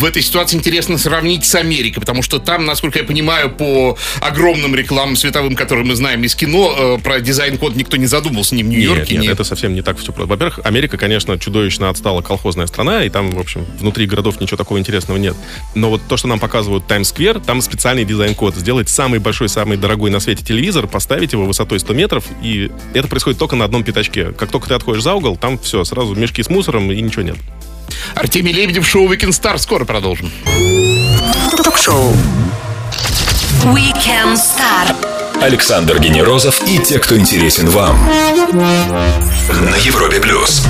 в 0.01 0.05
этой 0.05 0.23
ситуации 0.23 0.57
интересно 0.57 0.97
сравнить 0.97 1.45
с 1.45 1.53
Америкой, 1.53 1.99
потому 1.99 2.23
что 2.23 2.39
там, 2.39 2.65
насколько 2.65 2.97
я 2.97 3.05
понимаю, 3.05 3.51
по 3.51 3.95
огромным 4.19 4.73
рекламам 4.73 5.15
световым, 5.15 5.55
которые 5.55 5.85
мы 5.85 5.95
знаем 5.95 6.23
из 6.23 6.33
кино, 6.33 6.75
э, 6.75 6.97
про 7.03 7.21
дизайн-код 7.21 7.75
никто 7.75 7.97
не 7.97 8.07
задумывался 8.07 8.55
ни 8.55 8.63
в 8.63 8.67
Нью-Йорке. 8.67 9.13
Нет, 9.13 9.23
нет, 9.23 9.33
это 9.33 9.43
совсем 9.43 9.75
не 9.75 9.83
так 9.83 9.99
все 9.99 10.11
просто. 10.11 10.27
Во-первых, 10.27 10.59
Америка, 10.63 10.97
конечно, 10.97 11.37
чудовищно 11.37 11.87
отстала 11.87 12.23
колхозная 12.23 12.65
страна, 12.65 13.03
и 13.03 13.09
там, 13.09 13.29
в 13.29 13.39
общем, 13.39 13.63
внутри 13.79 14.07
городов 14.07 14.41
ничего 14.41 14.57
такого 14.57 14.79
интересного 14.79 15.17
нет. 15.17 15.35
Но 15.75 15.91
вот 15.91 16.01
то, 16.07 16.17
что 16.17 16.27
нам 16.27 16.39
показывают 16.39 16.87
Таймс-сквер, 16.87 17.39
там 17.39 17.61
специальный 17.61 18.03
дизайн-код. 18.03 18.55
Сделать 18.55 18.89
самый 18.89 19.19
большой, 19.19 19.49
самый 19.49 19.77
дорогой 19.77 20.09
на 20.09 20.19
свете 20.19 20.43
телевизор, 20.43 20.87
поставить 20.87 21.33
его 21.33 21.45
высотой 21.45 21.79
100 21.79 21.93
метров, 21.93 22.25
и 22.41 22.71
это 22.95 23.07
происходит 23.07 23.37
только 23.37 23.55
на 23.55 23.65
одном 23.65 23.83
пятачке. 23.83 24.31
Как 24.31 24.49
только 24.49 24.67
ты 24.67 24.73
отходишь 24.73 25.03
за 25.03 25.13
угол, 25.13 25.37
там 25.37 25.59
все, 25.59 25.83
сразу 25.83 26.15
мешки 26.15 26.41
с 26.41 26.49
мусором 26.49 26.91
и 26.91 26.99
ничего 26.99 27.21
нет. 27.21 27.37
Артемий 28.15 28.53
Лебедев, 28.53 28.87
шоу 28.87 29.11
Weekend 29.11 29.29
Star. 29.29 29.57
Скоро 29.57 29.85
продолжим. 29.85 30.31
Ток-шоу 31.63 32.13
Weekend 33.63 34.35
Star. 34.35 34.95
Александр 35.41 35.99
Генерозов 35.99 36.61
и 36.67 36.77
те, 36.79 36.99
кто 36.99 37.17
интересен 37.17 37.69
вам. 37.69 38.07
На 39.49 39.75
Европе 39.77 40.19
плюс. 40.19 40.63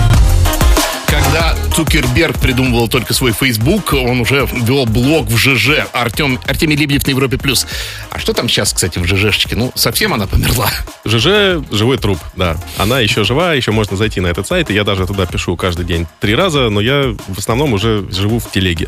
Когда 1.12 1.58
Цукерберг 1.76 2.40
придумывал 2.40 2.88
только 2.88 3.14
свой 3.14 3.34
Facebook, 3.34 3.92
он 3.92 4.22
уже 4.22 4.48
вел 4.50 4.86
блог 4.86 5.28
в 5.28 5.36
ЖЖ. 5.38 5.86
Артем, 5.92 6.40
Артемий 6.48 6.78
Лебедев 6.78 7.06
на 7.06 7.12
Европе+. 7.12 7.38
плюс. 7.38 7.68
А 8.10 8.18
что 8.18 8.32
там 8.32 8.48
сейчас, 8.48 8.72
кстати, 8.72 8.98
в 8.98 9.06
ЖЖшечке? 9.06 9.58
Ну, 9.58 9.74
совсем 9.76 10.14
она 10.14 10.26
померла. 10.26 10.72
ЖЖ— 11.04 11.62
живой 11.72 11.98
труп, 11.98 12.18
да. 12.38 12.56
Она 12.78 13.02
еще 13.02 13.26
жива, 13.26 13.54
еще 13.54 13.74
можно 13.74 13.98
зайти 13.98 14.22
на 14.22 14.28
этот 14.28 14.48
сайт, 14.48 14.72
и 14.72 14.74
я 14.74 14.86
даже 14.86 15.06
туда 15.06 15.26
пишу 15.26 15.58
каждый 15.58 15.86
день 15.86 16.08
три 16.22 16.34
раза, 16.34 16.70
но 16.70 16.80
я 16.80 17.14
в 17.28 17.38
основном 17.38 17.74
уже 17.74 18.06
живу 18.10 18.40
в 18.40 18.50
телеге. 18.50 18.88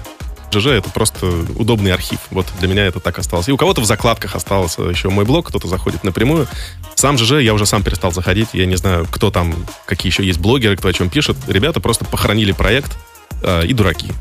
ЖЖ 0.53 0.67
это 0.67 0.89
просто 0.89 1.27
удобный 1.55 1.91
архив. 1.91 2.19
Вот 2.31 2.47
для 2.59 2.67
меня 2.67 2.85
это 2.85 2.99
так 2.99 3.19
осталось. 3.19 3.49
И 3.49 3.51
у 3.51 3.57
кого-то 3.57 3.81
в 3.81 3.85
закладках 3.85 4.35
остался 4.35 4.83
еще 4.83 5.09
мой 5.09 5.25
блог, 5.25 5.47
кто-то 5.47 5.67
заходит 5.67 6.03
напрямую. 6.03 6.47
Сам 6.95 7.17
ЖЖ 7.17 7.41
я 7.41 7.53
уже 7.53 7.65
сам 7.65 7.83
перестал 7.83 8.11
заходить. 8.11 8.49
Я 8.53 8.65
не 8.65 8.75
знаю, 8.75 9.07
кто 9.09 9.31
там, 9.31 9.53
какие 9.85 10.11
еще 10.11 10.25
есть 10.25 10.39
блогеры, 10.39 10.77
кто 10.77 10.87
о 10.87 10.93
чем 10.93 11.09
пишет. 11.09 11.35
Ребята 11.47 11.79
просто 11.79 12.05
похоронили 12.05 12.51
проект 12.51 12.91
э, 13.41 13.65
и 13.65 13.73
дураки. 13.73 14.11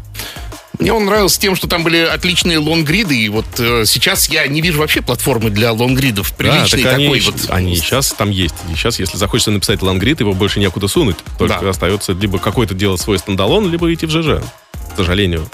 Мне 0.78 0.92
он 0.92 1.04
нравился 1.04 1.38
тем, 1.38 1.54
что 1.54 1.68
там 1.68 1.84
были 1.84 1.98
отличные 1.98 2.58
лонгриды, 2.58 3.16
и 3.16 3.28
вот 3.28 3.46
э, 3.58 3.84
сейчас 3.86 4.28
я 4.28 4.46
не 4.46 4.60
вижу 4.60 4.80
вообще 4.80 5.02
платформы 5.02 5.50
для 5.50 5.72
лонгридов 5.72 6.32
приличной 6.32 6.82
да, 6.82 6.90
такой 6.90 7.06
они, 7.06 7.20
вот. 7.20 7.34
Они 7.50 7.76
сейчас 7.76 8.12
там 8.12 8.30
есть. 8.30 8.54
И 8.70 8.74
сейчас, 8.74 8.98
если 8.98 9.16
захочется 9.16 9.50
написать 9.50 9.82
лонгрид, 9.82 10.20
его 10.20 10.32
больше 10.32 10.60
некуда 10.60 10.88
сунуть. 10.88 11.18
Только 11.38 11.60
да. 11.60 11.70
остается 11.70 12.12
либо 12.14 12.38
какой-то 12.38 12.74
делать 12.74 13.00
свой 13.00 13.18
стендалон, 13.18 13.70
либо 13.70 13.92
идти 13.92 14.06
в 14.06 14.10
ЖЖ. 14.10 14.42
К 14.94 14.96
сожалению. 14.96 15.48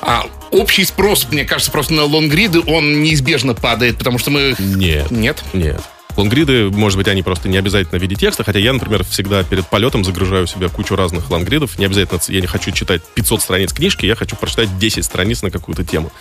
А 0.00 0.26
общий 0.50 0.84
спрос, 0.84 1.26
мне 1.30 1.44
кажется, 1.44 1.70
просто 1.70 1.94
на 1.94 2.04
лонгриды, 2.04 2.60
он 2.60 3.02
неизбежно 3.02 3.54
падает, 3.54 3.98
потому 3.98 4.18
что 4.18 4.30
мы... 4.30 4.54
Нет. 4.58 5.10
Нет? 5.10 5.42
Нет. 5.52 5.82
Лонгриды, 6.16 6.70
может 6.70 6.98
быть, 6.98 7.08
они 7.08 7.22
просто 7.22 7.48
не 7.48 7.56
обязательно 7.56 7.98
в 7.98 8.02
виде 8.02 8.14
текста, 8.14 8.44
хотя 8.44 8.58
я, 8.58 8.72
например, 8.72 9.04
всегда 9.04 9.42
перед 9.42 9.66
полетом 9.66 10.04
загружаю 10.04 10.46
в 10.46 10.50
себя 10.50 10.68
кучу 10.68 10.96
разных 10.96 11.30
лонгридов. 11.30 11.78
Не 11.78 11.86
обязательно, 11.86 12.20
я 12.28 12.40
не 12.40 12.46
хочу 12.46 12.72
читать 12.72 13.02
500 13.14 13.42
страниц 13.42 13.72
книжки, 13.72 14.06
я 14.06 14.16
хочу 14.16 14.36
прочитать 14.36 14.76
10 14.78 15.04
страниц 15.04 15.42
на 15.42 15.50
какую-то 15.50 15.84
тему. 15.84 16.12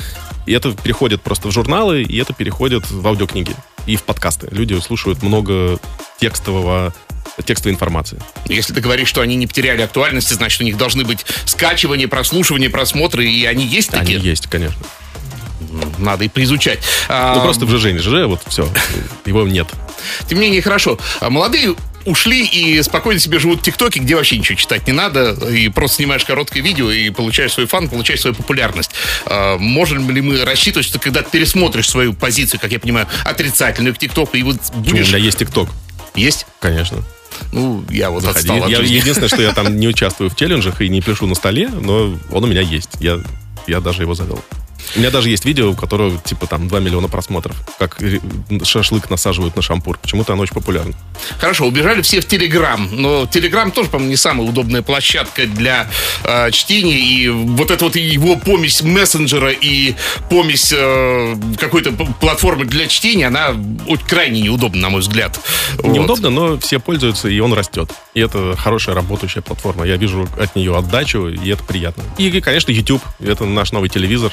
И 0.45 0.53
это 0.53 0.71
переходит 0.71 1.21
просто 1.21 1.47
в 1.47 1.51
журналы, 1.51 2.03
и 2.03 2.17
это 2.17 2.33
переходит 2.33 2.89
в 2.89 3.05
аудиокниги 3.05 3.55
и 3.87 3.95
в 3.95 4.03
подкасты. 4.03 4.47
Люди 4.51 4.79
слушают 4.79 5.23
много 5.23 5.79
текстового 6.19 6.93
текстовой 7.45 7.73
информации. 7.73 8.19
Если 8.47 8.73
ты 8.73 8.81
говоришь, 8.81 9.07
что 9.07 9.21
они 9.21 9.35
не 9.35 9.47
потеряли 9.47 9.81
актуальности, 9.81 10.33
значит, 10.33 10.61
у 10.61 10.63
них 10.63 10.77
должны 10.77 11.03
быть 11.05 11.25
скачивания, 11.45 12.07
прослушивания, 12.07 12.69
просмотры, 12.69 13.25
и 13.29 13.45
они 13.45 13.65
есть 13.65 13.91
такие? 13.91 14.17
Они 14.17 14.27
есть, 14.27 14.47
конечно. 14.47 14.81
Надо 15.99 16.23
и 16.25 16.29
поизучать. 16.29 16.79
Ну, 17.09 17.15
А, 17.15 17.39
просто 17.41 17.65
в 17.65 17.69
ЖЖ, 17.77 18.01
ЖЖ, 18.01 18.25
вот 18.25 18.41
все, 18.47 18.67
его 19.25 19.43
нет. 19.43 19.67
Тем 20.27 20.39
не 20.39 20.45
менее, 20.45 20.61
хорошо. 20.61 20.97
А 21.19 21.29
Молодые 21.29 21.75
ушли 22.05 22.45
и 22.45 22.81
спокойно 22.81 23.19
себе 23.19 23.39
живут 23.39 23.59
в 23.59 23.63
ТикТоке, 23.63 23.99
где 23.99 24.15
вообще 24.15 24.37
ничего 24.37 24.57
читать 24.57 24.87
не 24.87 24.93
надо, 24.93 25.31
и 25.51 25.67
просто 25.69 25.97
снимаешь 25.97 26.23
короткое 26.25 26.61
видео 26.61 26.89
и 26.89 27.09
получаешь 27.11 27.51
свой 27.53 27.67
фан, 27.67 27.89
получаешь 27.89 28.21
свою 28.21 28.35
популярность. 28.35 28.91
А, 29.25 29.57
можем 29.57 30.09
ли 30.09 30.21
мы 30.21 30.43
рассчитывать, 30.43 30.87
что 30.87 30.97
когда 30.97 31.21
ты 31.21 31.29
пересмотришь 31.29 31.89
свою 31.89 32.13
позицию, 32.13 32.59
как 32.59 32.71
я 32.71 32.79
понимаю, 32.79 33.07
отрицательную 33.25 33.93
к 33.93 33.97
ТикТоку, 33.99 34.37
и 34.37 34.43
вот 34.43 34.57
У 34.73 34.77
будешь... 34.79 35.07
меня 35.09 35.17
есть 35.17 35.37
ТикТок, 35.39 35.69
Есть? 36.15 36.45
конечно. 36.59 37.03
Ну, 37.51 37.83
я 37.89 38.09
вот 38.09 38.23
отстал 38.23 38.63
от 38.63 38.69
Я- 38.69 38.79
единственное, 38.79 39.27
что 39.29 39.41
я 39.41 39.53
там 39.53 39.77
не 39.77 39.87
участвую 39.87 40.29
в 40.29 40.35
челленджах 40.35 40.81
и 40.81 40.89
не 40.89 41.01
пишу 41.01 41.25
на 41.27 41.35
столе, 41.35 41.69
но 41.69 42.13
он 42.31 42.43
у 42.43 42.47
меня 42.47 42.61
есть. 42.61 42.89
Я, 42.99 43.19
я 43.67 43.79
даже 43.81 44.03
его 44.03 44.13
завел. 44.13 44.43
У 44.95 44.99
меня 44.99 45.11
даже 45.11 45.29
есть 45.29 45.45
видео, 45.45 45.69
у 45.71 45.75
которого 45.75 46.17
типа 46.17 46.47
там 46.47 46.67
2 46.67 46.79
миллиона 46.79 47.07
просмотров. 47.07 47.55
Как 47.77 48.01
ре- 48.01 48.21
шашлык 48.63 49.09
насаживают 49.09 49.55
на 49.55 49.61
шампур. 49.61 49.97
Почему-то 49.97 50.33
оно 50.33 50.43
очень 50.43 50.53
популярно. 50.53 50.93
Хорошо, 51.37 51.65
убежали 51.67 52.01
все 52.01 52.21
в 52.21 52.25
Телеграм, 52.27 52.89
но 52.91 53.25
Телеграм 53.25 53.71
тоже, 53.71 53.89
по-моему, 53.89 54.11
не 54.11 54.17
самая 54.17 54.47
удобная 54.47 54.81
площадка 54.81 55.45
для 55.47 55.89
э, 56.23 56.51
чтения, 56.51 56.97
и 56.99 57.29
вот 57.29 57.71
эта 57.71 57.85
вот 57.85 57.95
его 57.95 58.35
помесь 58.35 58.81
мессенджера 58.81 59.51
и 59.51 59.95
помесь 60.29 60.73
э, 60.75 61.35
какой-то 61.59 61.91
платформы 61.91 62.65
для 62.65 62.87
чтения, 62.87 63.27
она 63.27 63.51
вот 63.51 64.03
крайне 64.03 64.41
неудобна, 64.41 64.81
на 64.81 64.89
мой 64.89 65.01
взгляд. 65.01 65.39
Вот. 65.77 65.93
Неудобно, 65.93 66.29
но 66.29 66.57
все 66.59 66.79
пользуются, 66.79 67.27
и 67.29 67.39
он 67.39 67.53
растет. 67.53 67.91
И 68.13 68.19
это 68.21 68.55
хорошая 68.57 68.95
работающая 68.95 69.41
платформа. 69.41 69.85
Я 69.85 69.97
вижу 69.97 70.27
от 70.39 70.55
нее 70.55 70.75
отдачу, 70.75 71.27
и 71.27 71.49
это 71.49 71.63
приятно. 71.63 72.03
И, 72.17 72.41
конечно, 72.41 72.71
YouTube. 72.71 73.01
Это 73.19 73.45
наш 73.45 73.71
новый 73.71 73.89
телевизор. 73.89 74.31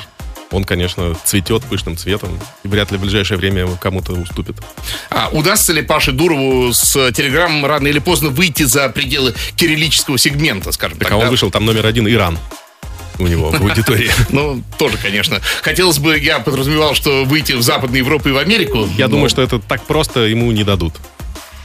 Он, 0.50 0.64
конечно, 0.64 1.16
цветет 1.24 1.64
пышным 1.64 1.96
цветом. 1.96 2.38
И 2.62 2.68
вряд 2.68 2.92
ли 2.92 2.98
в 2.98 3.00
ближайшее 3.00 3.38
время 3.38 3.68
кому-то 3.80 4.12
уступит. 4.12 4.56
А 5.10 5.28
удастся 5.32 5.72
ли 5.72 5.82
Паше 5.82 6.12
Дурову 6.12 6.72
с 6.72 6.92
Телеграмом 7.12 7.66
рано 7.66 7.88
или 7.88 7.98
поздно 7.98 8.28
выйти 8.28 8.62
за 8.62 8.88
пределы 8.88 9.34
кириллического 9.56 10.18
сегмента, 10.18 10.72
скажем 10.72 10.98
Так 10.98 11.08
так? 11.08 11.16
а 11.16 11.20
он 11.20 11.28
вышел 11.30 11.50
там 11.50 11.64
номер 11.64 11.86
один 11.86 12.08
Иран 12.08 12.38
у 13.18 13.26
него 13.26 13.50
в 13.50 13.62
аудитории. 13.62 14.10
Ну, 14.30 14.62
тоже, 14.78 14.98
конечно. 14.98 15.40
Хотелось 15.62 15.98
бы, 15.98 16.18
я 16.18 16.38
подразумевал, 16.38 16.94
что 16.94 17.24
выйти 17.24 17.52
в 17.52 17.62
Западную 17.62 17.98
Европу 17.98 18.28
и 18.28 18.32
в 18.32 18.38
Америку. 18.38 18.88
Я 18.96 19.06
но- 19.06 19.12
думаю, 19.12 19.30
что 19.30 19.42
это 19.42 19.58
так 19.58 19.82
просто 19.82 20.20
ему 20.26 20.50
не 20.52 20.64
дадут. 20.64 20.94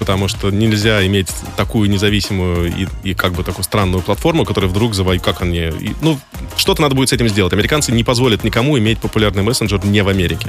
Потому 0.02 0.28
что 0.28 0.50
нельзя 0.50 1.06
иметь 1.06 1.28
такую 1.56 1.88
независимую 1.88 2.76
и, 2.76 2.88
и 3.04 3.14
как 3.14 3.34
бы 3.34 3.44
такую 3.44 3.64
странную 3.64 4.02
платформу, 4.02 4.46
которая 4.46 4.68
вдруг 4.68 4.96
завоюет, 4.96 5.24
как 5.24 5.44
они... 5.44 5.60
и, 5.60 5.96
ну, 6.02 6.20
что-то 6.58 6.82
надо 6.82 6.96
будет 6.96 7.10
с 7.10 7.14
этим 7.14 7.30
сделать. 7.30 7.54
Американцы 7.54 7.92
не 7.92 8.04
позволят 8.04 8.44
никому 8.44 8.80
иметь 8.80 8.98
популярный 8.98 9.44
мессенджер 9.44 9.86
не 9.86 10.02
в 10.02 10.08
Америке. 10.08 10.48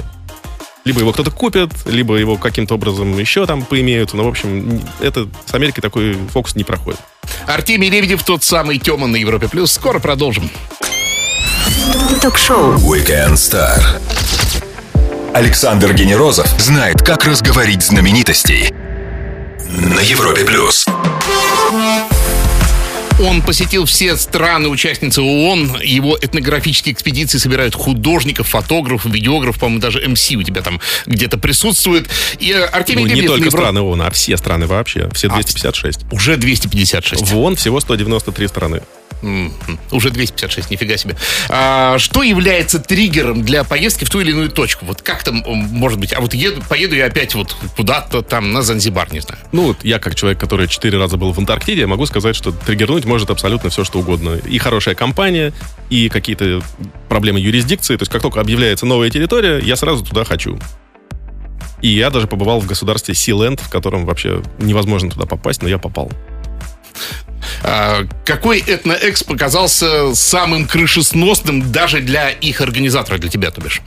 Либо 0.85 1.01
его 1.01 1.13
кто-то 1.13 1.29
купит, 1.29 1.69
либо 1.85 2.15
его 2.15 2.35
каким-то 2.35 2.73
образом 2.73 3.15
еще 3.15 3.45
там 3.45 3.61
поимеют. 3.61 4.13
Ну, 4.13 4.23
в 4.23 4.27
общем, 4.27 4.81
это 4.99 5.29
с 5.45 5.53
Америкой 5.53 5.83
такой 5.83 6.17
фокус 6.31 6.55
не 6.55 6.63
проходит. 6.63 6.99
Артемий 7.45 7.91
Лебедев, 7.91 8.23
тот 8.23 8.43
самый 8.43 8.79
Тёма 8.79 9.05
на 9.05 9.17
Европе+. 9.17 9.47
плюс. 9.47 9.71
Скоро 9.71 9.99
продолжим. 9.99 10.49
Ток-шоу. 12.23 12.73
Weekend 12.77 13.33
Star. 13.33 13.79
Александр 15.35 15.93
Генерозов 15.93 16.47
знает, 16.59 17.03
как 17.03 17.25
разговорить 17.25 17.83
знаменитостей. 17.83 18.73
На 19.75 20.01
Европе 20.01 20.45
плюс. 20.45 20.85
Он 23.19 23.41
посетил 23.41 23.85
все 23.85 24.15
страны-участницы 24.17 25.21
ООН. 25.23 25.81
Его 25.81 26.15
этнографические 26.21 26.93
экспедиции 26.93 27.39
собирают 27.39 27.73
художников, 27.73 28.49
фотографов, 28.49 29.11
видеографов, 29.11 29.59
по-моему, 29.59 29.81
даже 29.81 30.07
МС 30.07 30.29
у 30.29 30.43
тебя 30.43 30.61
там 30.61 30.79
где-то 31.07 31.39
присутствует. 31.39 32.07
И 32.37 32.51
э, 32.51 32.65
Артемий 32.65 33.05
Ну, 33.05 33.13
не 33.15 33.21
только 33.23 33.45
Евро- 33.45 33.57
страны 33.57 33.81
ООН, 33.81 34.01
а 34.03 34.11
все 34.11 34.37
страны 34.37 34.67
вообще. 34.67 35.09
Все 35.11 35.27
256. 35.27 36.01
Уже 36.11 36.37
256. 36.37 37.23
В 37.23 37.35
ООН 37.35 37.55
всего 37.55 37.79
193 37.79 38.47
страны. 38.47 38.81
Уже 39.91 40.09
256, 40.09 40.69
нифига 40.69 40.97
себе. 40.97 41.15
А, 41.49 41.97
что 41.97 42.23
является 42.23 42.79
триггером 42.79 43.43
для 43.43 43.63
поездки 43.63 44.03
в 44.03 44.09
ту 44.09 44.19
или 44.19 44.31
иную 44.31 44.49
точку? 44.49 44.85
Вот 44.85 45.01
как 45.01 45.23
там 45.23 45.43
может 45.45 45.99
быть? 45.99 46.13
А 46.13 46.19
вот 46.19 46.33
еду, 46.33 46.61
поеду 46.67 46.95
я 46.95 47.05
опять 47.05 47.33
вот 47.35 47.55
куда-то 47.77 48.21
там 48.21 48.51
на 48.51 48.61
Занзибар, 48.61 49.11
не 49.13 49.21
знаю. 49.21 49.39
Ну, 49.51 49.67
вот 49.67 49.83
я 49.83 49.99
как 49.99 50.15
человек, 50.15 50.39
который 50.39 50.67
четыре 50.67 50.97
раза 50.97 51.17
был 51.17 51.31
в 51.31 51.39
Антарктиде, 51.39 51.85
могу 51.85 52.05
сказать, 52.05 52.35
что 52.35 52.51
триггернуть 52.51 53.05
может 53.05 53.29
абсолютно 53.29 53.69
все, 53.69 53.83
что 53.83 53.99
угодно. 53.99 54.39
И 54.45 54.57
хорошая 54.57 54.95
компания, 54.95 55.53
и 55.89 56.09
какие-то 56.09 56.61
проблемы 57.07 57.39
юрисдикции. 57.39 57.95
То 57.95 58.01
есть, 58.01 58.11
как 58.11 58.21
только 58.21 58.41
объявляется 58.41 58.85
новая 58.85 59.09
территория, 59.09 59.59
я 59.59 59.75
сразу 59.75 60.03
туда 60.03 60.25
хочу. 60.25 60.59
И 61.81 61.89
я 61.89 62.09
даже 62.09 62.27
побывал 62.27 62.59
в 62.59 62.65
государстве 62.65 63.13
Силенд, 63.13 63.59
в 63.59 63.69
котором 63.69 64.05
вообще 64.05 64.41
невозможно 64.57 65.09
туда 65.09 65.25
попасть, 65.25 65.61
но 65.61 65.67
я 65.67 65.77
попал. 65.77 66.11
А, 67.63 68.03
какой 68.25 68.59
этноэкс 68.59 69.23
показался 69.23 70.15
самым 70.15 70.67
крышесносным 70.67 71.71
даже 71.71 71.99
для 71.99 72.29
их 72.29 72.61
организатора, 72.61 73.17
для 73.17 73.29
тебя, 73.29 73.51
то 73.51 73.61
бишь? 73.61 73.81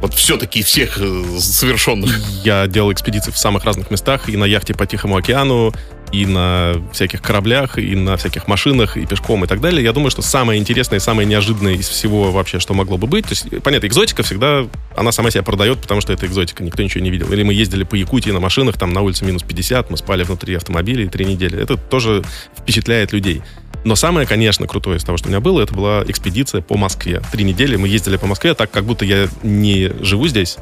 Вот 0.00 0.14
все-таки 0.14 0.62
всех 0.62 0.98
э, 0.98 1.24
совершенных. 1.38 2.18
Я 2.44 2.66
делал 2.66 2.92
экспедиции 2.92 3.30
в 3.30 3.38
самых 3.38 3.64
разных 3.64 3.90
местах, 3.90 4.28
и 4.28 4.36
на 4.36 4.44
яхте 4.44 4.74
по 4.74 4.86
Тихому 4.86 5.16
океану, 5.16 5.72
и 6.12 6.26
на 6.26 6.74
всяких 6.92 7.22
кораблях, 7.22 7.78
и 7.78 7.94
на 7.94 8.16
всяких 8.16 8.48
машинах, 8.48 8.96
и 8.96 9.06
пешком, 9.06 9.44
и 9.44 9.46
так 9.46 9.60
далее. 9.60 9.82
Я 9.82 9.92
думаю, 9.92 10.10
что 10.10 10.22
самое 10.22 10.60
интересное 10.60 10.98
и 10.98 11.00
самое 11.00 11.26
неожиданное 11.26 11.74
из 11.74 11.88
всего 11.88 12.30
вообще, 12.30 12.58
что 12.60 12.74
могло 12.74 12.98
бы 12.98 13.06
быть, 13.06 13.24
то 13.24 13.32
есть, 13.32 13.62
понятно, 13.62 13.86
экзотика 13.86 14.22
всегда, 14.22 14.66
она 14.96 15.12
сама 15.12 15.30
себя 15.30 15.42
продает, 15.42 15.78
потому 15.80 16.00
что 16.00 16.12
это 16.12 16.26
экзотика, 16.26 16.62
никто 16.62 16.82
ничего 16.82 17.02
не 17.02 17.10
видел. 17.10 17.32
Или 17.32 17.42
мы 17.42 17.52
ездили 17.52 17.84
по 17.84 17.94
Якутии 17.94 18.30
на 18.30 18.40
машинах, 18.40 18.78
там 18.78 18.92
на 18.92 19.02
улице 19.02 19.24
минус 19.24 19.42
50, 19.42 19.90
мы 19.90 19.96
спали 19.96 20.22
внутри 20.22 20.54
автомобилей 20.54 21.08
три 21.08 21.24
недели. 21.24 21.60
Это 21.60 21.76
тоже 21.76 22.22
впечатляет 22.56 23.12
людей. 23.12 23.42
Но 23.84 23.94
самое, 23.94 24.26
конечно, 24.26 24.66
крутое 24.66 24.98
из 24.98 25.04
того, 25.04 25.16
что 25.16 25.28
у 25.28 25.30
меня 25.30 25.40
было, 25.40 25.62
это 25.62 25.72
была 25.72 26.02
экспедиция 26.08 26.60
по 26.60 26.76
Москве. 26.76 27.22
Три 27.30 27.44
недели 27.44 27.76
мы 27.76 27.86
ездили 27.86 28.16
по 28.16 28.26
Москве, 28.26 28.54
так 28.54 28.70
как 28.70 28.84
будто 28.84 29.04
я 29.04 29.28
не 29.44 29.92
живу 30.00 30.26
здесь, 30.26 30.56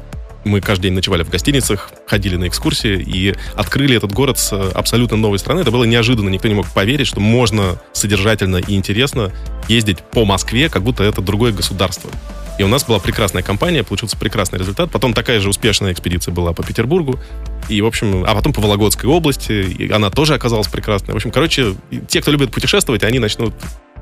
мы 0.45 0.61
каждый 0.61 0.83
день 0.83 0.93
ночевали 0.93 1.23
в 1.23 1.29
гостиницах, 1.29 1.91
ходили 2.07 2.37
на 2.37 2.47
экскурсии 2.47 3.01
и 3.01 3.35
открыли 3.55 3.97
этот 3.97 4.13
город 4.13 4.37
с 4.37 4.53
абсолютно 4.53 5.17
новой 5.17 5.39
страны. 5.39 5.61
Это 5.61 5.71
было 5.71 5.83
неожиданно, 5.83 6.29
никто 6.29 6.47
не 6.47 6.53
мог 6.53 6.67
поверить, 6.67 7.07
что 7.07 7.19
можно 7.19 7.81
содержательно 7.91 8.57
и 8.57 8.75
интересно 8.75 9.31
ездить 9.67 9.99
по 9.99 10.23
Москве, 10.23 10.69
как 10.69 10.83
будто 10.83 11.03
это 11.03 11.21
другое 11.21 11.51
государство. 11.51 12.09
И 12.57 12.63
у 12.63 12.67
нас 12.67 12.85
была 12.85 12.99
прекрасная 12.99 13.43
компания, 13.43 13.83
получился 13.83 14.15
прекрасный 14.17 14.59
результат. 14.59 14.89
Потом 14.89 15.13
такая 15.13 15.39
же 15.41 15.49
успешная 15.49 15.91
экспедиция 15.91 16.31
была 16.33 16.53
по 16.53 16.63
Петербургу. 16.63 17.19
И, 17.67 17.81
в 17.81 17.85
общем, 17.85 18.23
а 18.25 18.33
потом 18.33 18.53
по 18.53 18.61
Вологодской 18.61 19.09
области. 19.09 19.51
И 19.51 19.91
она 19.91 20.09
тоже 20.09 20.35
оказалась 20.35 20.67
прекрасной. 20.67 21.13
В 21.13 21.17
общем, 21.17 21.31
короче, 21.31 21.75
те, 22.07 22.21
кто 22.21 22.31
любит 22.31 22.51
путешествовать, 22.51 23.03
они 23.03 23.19
начнут 23.19 23.53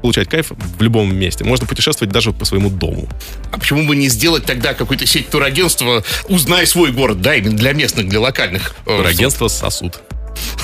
получать 0.03 0.29
кайф 0.29 0.51
в 0.51 0.81
любом 0.83 1.15
месте. 1.15 1.45
Можно 1.45 1.65
путешествовать 1.65 2.13
даже 2.13 2.33
по 2.33 2.43
своему 2.45 2.69
дому. 2.69 3.07
А 3.51 3.57
почему 3.57 3.87
бы 3.87 3.95
не 3.95 4.09
сделать 4.09 4.45
тогда 4.45 4.73
какую-то 4.73 5.07
сеть 5.07 5.29
турагентства 5.29 6.03
«Узнай 6.27 6.67
свой 6.67 6.91
город», 6.91 7.21
да, 7.21 7.35
именно 7.35 7.55
для 7.55 7.71
местных, 7.71 8.09
для 8.09 8.19
локальных. 8.19 8.75
э, 8.85 8.97
Турагентство 8.97 9.47
сосуд. 9.47 10.01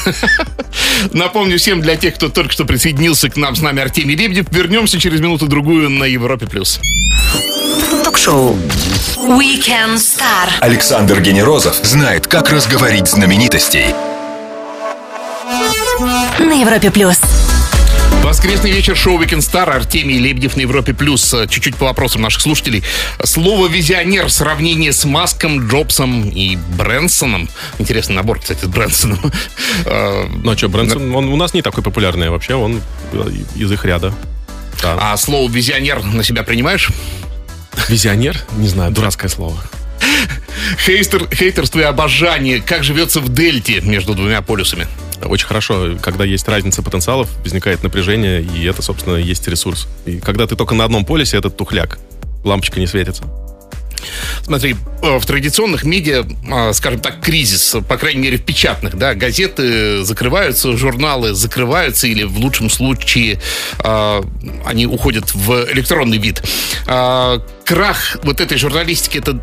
Напомню 1.14 1.58
всем, 1.58 1.80
для 1.82 1.96
тех, 1.96 2.16
кто 2.16 2.28
только 2.28 2.52
что 2.52 2.66
присоединился 2.66 3.30
к 3.30 3.38
нам, 3.38 3.56
с 3.56 3.62
нами 3.62 3.82
Артемий 3.82 4.16
Лебедев. 4.16 4.48
Вернемся 4.52 5.00
через 5.00 5.22
минуту-другую 5.22 5.90
на 5.90 6.04
Европе+. 6.04 6.46
плюс. 6.46 6.80
Ток-шоу. 8.04 8.58
Weekend 9.18 9.96
Star. 9.96 10.50
Александр 10.60 11.22
Генерозов 11.22 11.76
знает, 11.84 12.28
как 12.28 12.50
разговорить 12.52 13.08
знаменитостей. 13.08 13.86
На 16.40 16.54
Европе 16.62 16.92
плюс. 16.92 17.20
Воскресный 18.30 18.70
вечер 18.70 18.96
шоу 18.96 19.20
Weekend 19.20 19.40
Star. 19.40 19.72
Артемий 19.72 20.20
Лебедев 20.20 20.56
на 20.56 20.62
Европе+. 20.62 20.94
плюс. 20.94 21.34
Чуть-чуть 21.50 21.76
по 21.78 21.86
вопросам 21.86 22.22
наших 22.22 22.42
слушателей. 22.42 22.84
Слово 23.24 23.68
«визионер» 23.68 24.30
сравнение 24.30 24.94
с 24.94 25.04
Маском, 25.04 25.68
Джобсом 25.68 26.30
и 26.30 26.56
Брэнсоном. 26.78 27.50
Интересный 27.80 28.16
набор, 28.16 28.40
кстати, 28.40 28.66
с 28.66 28.68
Брэнсоном. 28.68 29.20
Э, 29.86 30.28
Ну 30.44 30.52
а 30.52 30.56
что, 30.56 30.70
Брэнсон, 30.70 31.16
он 31.16 31.30
у 31.30 31.36
нас 31.38 31.56
не 31.56 31.64
такой 31.64 31.82
популярный 31.82 32.30
вообще, 32.30 32.54
он 32.54 32.84
из 33.56 33.72
их 33.72 33.84
ряда. 33.84 34.14
Да. 34.84 34.96
А 35.00 35.18
слово 35.18 35.50
«визионер» 35.50 36.04
на 36.04 36.24
себя 36.24 36.44
принимаешь? 36.44 36.90
Визионер? 37.88 38.38
Не 38.58 38.68
знаю, 38.68 38.92
дурацкое 38.92 39.32
слово. 39.32 39.58
Хейстер, 40.86 41.28
хейтерство 41.34 41.80
и 41.80 41.84
обожание. 41.84 42.62
Как 42.62 42.84
живется 42.84 43.22
в 43.22 43.30
дельте 43.30 43.82
между 43.82 44.14
двумя 44.14 44.44
полюсами? 44.44 44.88
Очень 45.24 45.48
хорошо, 45.48 45.98
когда 46.02 46.24
есть 46.24 46.48
разница 46.48 46.82
потенциалов, 46.82 47.30
возникает 47.44 47.84
напряжение, 47.84 48.42
и 48.42 48.66
это, 48.66 48.82
собственно, 48.82 49.16
есть 49.16 49.48
ресурс. 49.48 49.88
И 50.06 50.20
когда 50.20 50.48
ты 50.48 50.56
только 50.56 50.76
на 50.76 50.86
одном 50.86 51.06
полюсе, 51.06 51.38
этот 51.38 51.58
тухляк. 51.58 52.00
Лампочка 52.44 52.80
не 52.80 52.88
светится. 52.88 53.24
Смотри, 54.44 54.76
э, 55.02 55.18
в 55.18 55.26
традиционных 55.26 55.84
медиа, 55.84 56.26
а, 56.50 56.74
скажем 56.74 57.00
так, 57.00 57.22
кризис, 57.22 57.76
по 57.88 57.98
крайней 57.98 58.22
мере 58.22 58.38
в 58.38 58.44
печатных, 58.44 58.98
да, 58.98 59.14
газеты 59.14 60.04
закрываются, 60.04 60.76
журналы 60.76 61.34
закрываются 61.34 62.08
или 62.08 62.24
в 62.24 62.38
лучшем 62.40 62.70
случае 62.70 63.40
а, 63.80 64.24
они 64.66 64.86
уходят 64.86 65.34
в 65.34 65.72
электронный 65.72 66.18
вид. 66.18 66.42
А, 66.88 67.44
крах 67.66 68.18
вот 68.24 68.42
этой 68.42 68.58
журналистики 68.58 69.18
это 69.18 69.42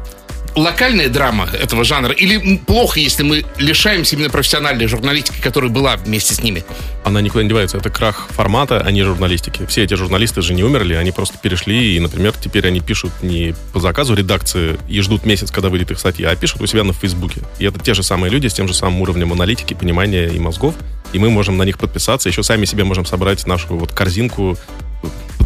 локальная 0.57 1.09
драма 1.09 1.49
этого 1.53 1.85
жанра? 1.85 2.13
Или 2.13 2.57
плохо, 2.57 2.99
если 2.99 3.23
мы 3.23 3.45
лишаемся 3.59 4.17
именно 4.17 4.31
профессиональной 4.31 4.87
журналистики, 4.87 5.41
которая 5.41 5.71
была 5.71 5.97
вместе 5.97 6.35
с 6.35 6.43
ними? 6.43 6.65
Она 7.05 7.21
никуда 7.21 7.45
не 7.45 7.49
девается. 7.49 7.77
Это 7.77 7.91
крах 7.91 8.29
формата, 8.31 8.83
а 8.85 8.91
не 8.91 9.03
журналистики. 9.05 9.65
Все 9.67 9.85
эти 9.85 9.95
журналисты 9.95 10.43
же 10.43 10.55
не 10.55 10.65
умерли, 10.65 10.95
они 10.95 11.13
просто 11.13 11.39
перешли, 11.39 11.95
и, 11.95 12.01
например, 12.01 12.33
теперь 12.33 12.67
они 12.67 12.81
пишут 12.81 13.13
не 13.23 13.55
по 13.73 13.81
заказу 13.81 14.15
редакции 14.15 14.79
и 14.89 15.01
ждут 15.01 15.25
месяц, 15.25 15.51
когда 15.51 15.69
выйдет 15.69 15.91
их 15.91 15.99
статья, 15.99 16.31
а 16.31 16.37
пишут 16.37 16.63
у 16.63 16.67
себя 16.67 16.83
на 16.83 16.93
Фейсбуке. 16.93 17.43
И 17.59 17.65
это 17.65 17.79
те 17.79 17.95
же 17.95 18.03
самые 18.03 18.31
люди 18.31 18.49
с 18.49 18.55
тем 18.55 18.67
же 18.67 18.75
самым 18.75 19.03
уровнем 19.03 19.33
аналитики, 19.33 19.75
понимания 19.75 20.27
и 20.29 20.39
мозгов, 20.39 20.75
и 21.13 21.19
мы 21.19 21.31
можем 21.31 21.57
на 21.57 21.63
них 21.63 21.79
подписаться, 21.79 22.29
еще 22.29 22.43
сами 22.43 22.65
себе 22.65 22.85
можем 22.85 23.05
собрать 23.05 23.47
нашу 23.47 23.77
вот 23.77 23.93
корзинку 23.93 24.59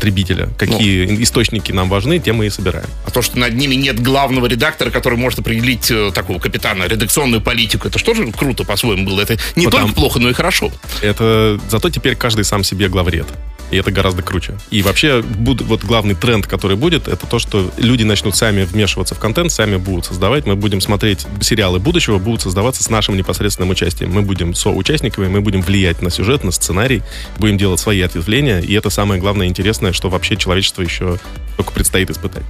потребителя. 0.00 0.48
Какие 0.56 1.06
ну, 1.06 1.22
источники 1.22 1.72
нам 1.72 1.90
важны, 1.90 2.18
те 2.18 2.32
мы 2.32 2.46
и 2.46 2.50
собираем. 2.50 2.86
А 3.04 3.10
то, 3.10 3.20
что 3.20 3.38
над 3.38 3.54
ними 3.54 3.74
нет 3.74 4.00
главного 4.00 4.46
редактора, 4.46 4.90
который 4.90 5.18
может 5.18 5.38
определить 5.38 5.90
э, 5.90 6.10
такого 6.14 6.38
капитана, 6.38 6.84
редакционную 6.84 7.42
политику, 7.42 7.88
это 7.88 7.98
что 7.98 8.14
же 8.14 8.32
круто 8.32 8.64
по-своему 8.64 9.04
было. 9.04 9.20
Это 9.20 9.36
не 9.56 9.66
Потому... 9.66 9.88
только 9.88 10.00
плохо, 10.00 10.18
но 10.18 10.30
и 10.30 10.32
хорошо. 10.32 10.72
Это 11.02 11.60
зато 11.68 11.90
теперь 11.90 12.16
каждый 12.16 12.44
сам 12.44 12.64
себе 12.64 12.88
главред. 12.88 13.26
И 13.70 13.76
это 13.76 13.90
гораздо 13.90 14.22
круче. 14.22 14.54
И 14.70 14.83
вообще, 14.83 15.22
буд, 15.22 15.62
вот 15.62 15.85
главный 15.85 16.14
тренд, 16.14 16.46
который 16.46 16.76
будет, 16.76 17.09
это 17.09 17.26
то, 17.26 17.38
что 17.38 17.70
люди 17.76 18.02
начнут 18.02 18.37
сами 18.37 18.64
вмешиваться 18.64 19.14
в 19.14 19.18
контент, 19.18 19.52
сами 19.52 19.76
будут 19.76 20.06
создавать. 20.06 20.46
Мы 20.46 20.56
будем 20.56 20.80
смотреть 20.80 21.26
сериалы 21.40 21.78
будущего, 21.78 22.18
будут 22.18 22.42
создаваться 22.42 22.83
с 22.83 22.90
нашим 22.90 23.16
непосредственным 23.16 23.70
участием. 23.70 24.11
Мы 24.12 24.22
будем 24.22 24.54
соучастниками, 24.54 25.28
мы 25.28 25.40
будем 25.40 25.62
влиять 25.62 26.02
на 26.02 26.11
сюжет, 26.11 26.44
на 26.44 26.50
сценарий, 26.50 27.02
будем 27.38 27.59
делать 27.59 27.80
свои 27.80 28.00
ответвления. 28.00 28.61
И 28.61 28.72
это 28.74 28.90
самое 28.90 29.20
главное 29.20 29.46
интересное, 29.46 29.92
что 29.92 30.09
вообще 30.09 30.37
человечество 30.37 30.83
еще 30.83 31.18
только 31.56 31.72
предстоит 31.72 32.11
испытать. 32.11 32.44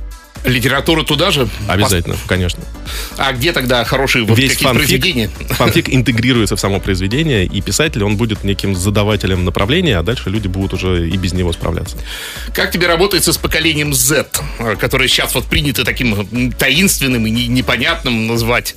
Литературу 0.45 1.05
туда 1.05 1.31
же? 1.31 1.49
Обязательно, 1.69 2.15
Пос... 2.15 2.25
конечно. 2.27 2.63
А 3.19 3.33
где 3.33 3.53
тогда 3.53 3.85
хорошие 3.85 4.25
вот 4.25 4.39
Весь 4.39 4.57
фанфик, 4.57 4.87
произведения? 4.87 5.31
Фанфик 5.51 5.89
интегрируется 5.89 6.57
в 6.57 6.61
само 6.61 6.81
произведение, 6.81 7.45
и 7.45 7.61
писатель, 7.61 8.03
он 8.03 8.17
будет 8.17 8.43
неким 8.45 8.75
задавателем 8.75 9.45
направления, 9.45 9.99
а 9.99 10.03
дальше 10.03 10.31
люди 10.31 10.49
будут 10.49 10.75
уже 10.75 11.09
и 11.09 11.17
без 11.17 11.33
него 11.33 11.53
справляться. 11.53 11.97
Как 12.55 12.71
тебе 12.71 12.87
работается 12.87 13.33
с 13.33 13.39
поколением 13.39 13.93
Z, 13.93 14.27
которое 14.79 15.09
сейчас 15.09 15.35
вот 15.35 15.45
принято 15.47 15.85
таким 15.85 16.53
таинственным 16.53 17.27
и 17.27 17.31
непонятным 17.31 18.27
назвать? 18.27 18.75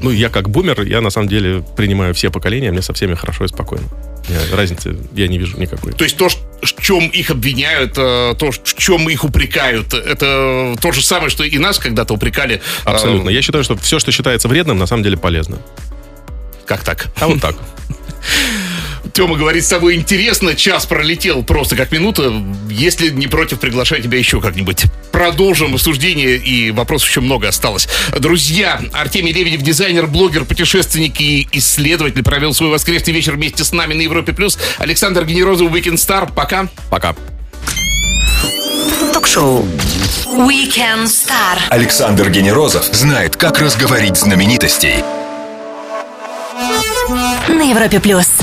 Ну, 0.00 0.10
я 0.10 0.28
как 0.28 0.50
бумер, 0.50 0.82
я 0.82 1.00
на 1.00 1.10
самом 1.10 1.28
деле 1.28 1.64
принимаю 1.76 2.14
все 2.14 2.30
поколения, 2.30 2.72
мне 2.72 2.82
со 2.82 2.92
всеми 2.92 3.14
хорошо 3.14 3.44
и 3.44 3.48
спокойно. 3.48 3.88
Разницы 4.52 4.96
я 5.14 5.28
не 5.28 5.38
вижу 5.38 5.58
никакой. 5.58 5.92
То 5.92 6.04
есть 6.04 6.16
то, 6.16 6.28
в 6.28 6.80
чем 6.80 7.08
их 7.08 7.30
обвиняют, 7.30 7.92
э, 7.96 8.34
то, 8.38 8.50
в 8.50 8.74
чем 8.74 9.08
их 9.08 9.24
упрекают, 9.24 9.94
это 9.94 10.76
то 10.80 10.92
же 10.92 11.02
самое, 11.02 11.30
что 11.30 11.44
и 11.44 11.58
нас 11.58 11.78
когда-то 11.78 12.14
упрекали. 12.14 12.62
Э, 12.84 12.90
Абсолютно. 12.90 13.30
Я 13.30 13.42
считаю, 13.42 13.64
что 13.64 13.76
все, 13.76 13.98
что 13.98 14.12
считается 14.12 14.48
вредным, 14.48 14.78
на 14.78 14.86
самом 14.86 15.02
деле 15.02 15.16
полезно. 15.16 15.58
Как 16.66 16.84
так? 16.84 17.08
А 17.20 17.26
вот 17.26 17.40
так. 17.40 17.56
Тема 19.12 19.36
говорит 19.36 19.64
с 19.64 19.68
тобой 19.68 19.94
интересно. 19.96 20.54
Час 20.54 20.86
пролетел 20.86 21.42
просто 21.42 21.76
как 21.76 21.92
минута. 21.92 22.32
Если 22.70 23.10
не 23.10 23.26
против, 23.26 23.60
приглашаю 23.60 24.02
тебя 24.02 24.16
еще 24.18 24.40
как-нибудь. 24.40 24.84
Продолжим 25.12 25.74
обсуждение, 25.74 26.36
и 26.36 26.70
вопросов 26.70 27.10
еще 27.10 27.20
много 27.20 27.48
осталось. 27.48 27.88
Друзья, 28.18 28.80
Артемий 28.92 29.32
Лебедев, 29.32 29.60
дизайнер, 29.60 30.06
блогер, 30.06 30.44
путешественник 30.46 31.20
и 31.20 31.46
исследователь, 31.52 32.22
провел 32.22 32.54
свой 32.54 32.70
воскресный 32.70 33.12
вечер 33.12 33.34
вместе 33.34 33.64
с 33.64 33.72
нами 33.72 33.92
на 33.92 34.00
Европе+. 34.00 34.32
плюс. 34.32 34.58
Александр 34.78 35.24
Генерозов, 35.26 35.70
Weekend 35.70 35.96
Star. 35.96 36.32
Пока. 36.32 36.68
Пока. 36.90 37.14
Ток-шоу 39.12 39.66
Weekend 40.26 41.04
Star. 41.04 41.58
Александр 41.68 42.30
Генерозов 42.30 42.86
знает, 42.86 43.36
как 43.36 43.58
разговорить 43.60 44.16
знаменитостей. 44.16 45.04
На 47.48 47.62
Европе+. 47.62 48.00
плюс. 48.00 48.42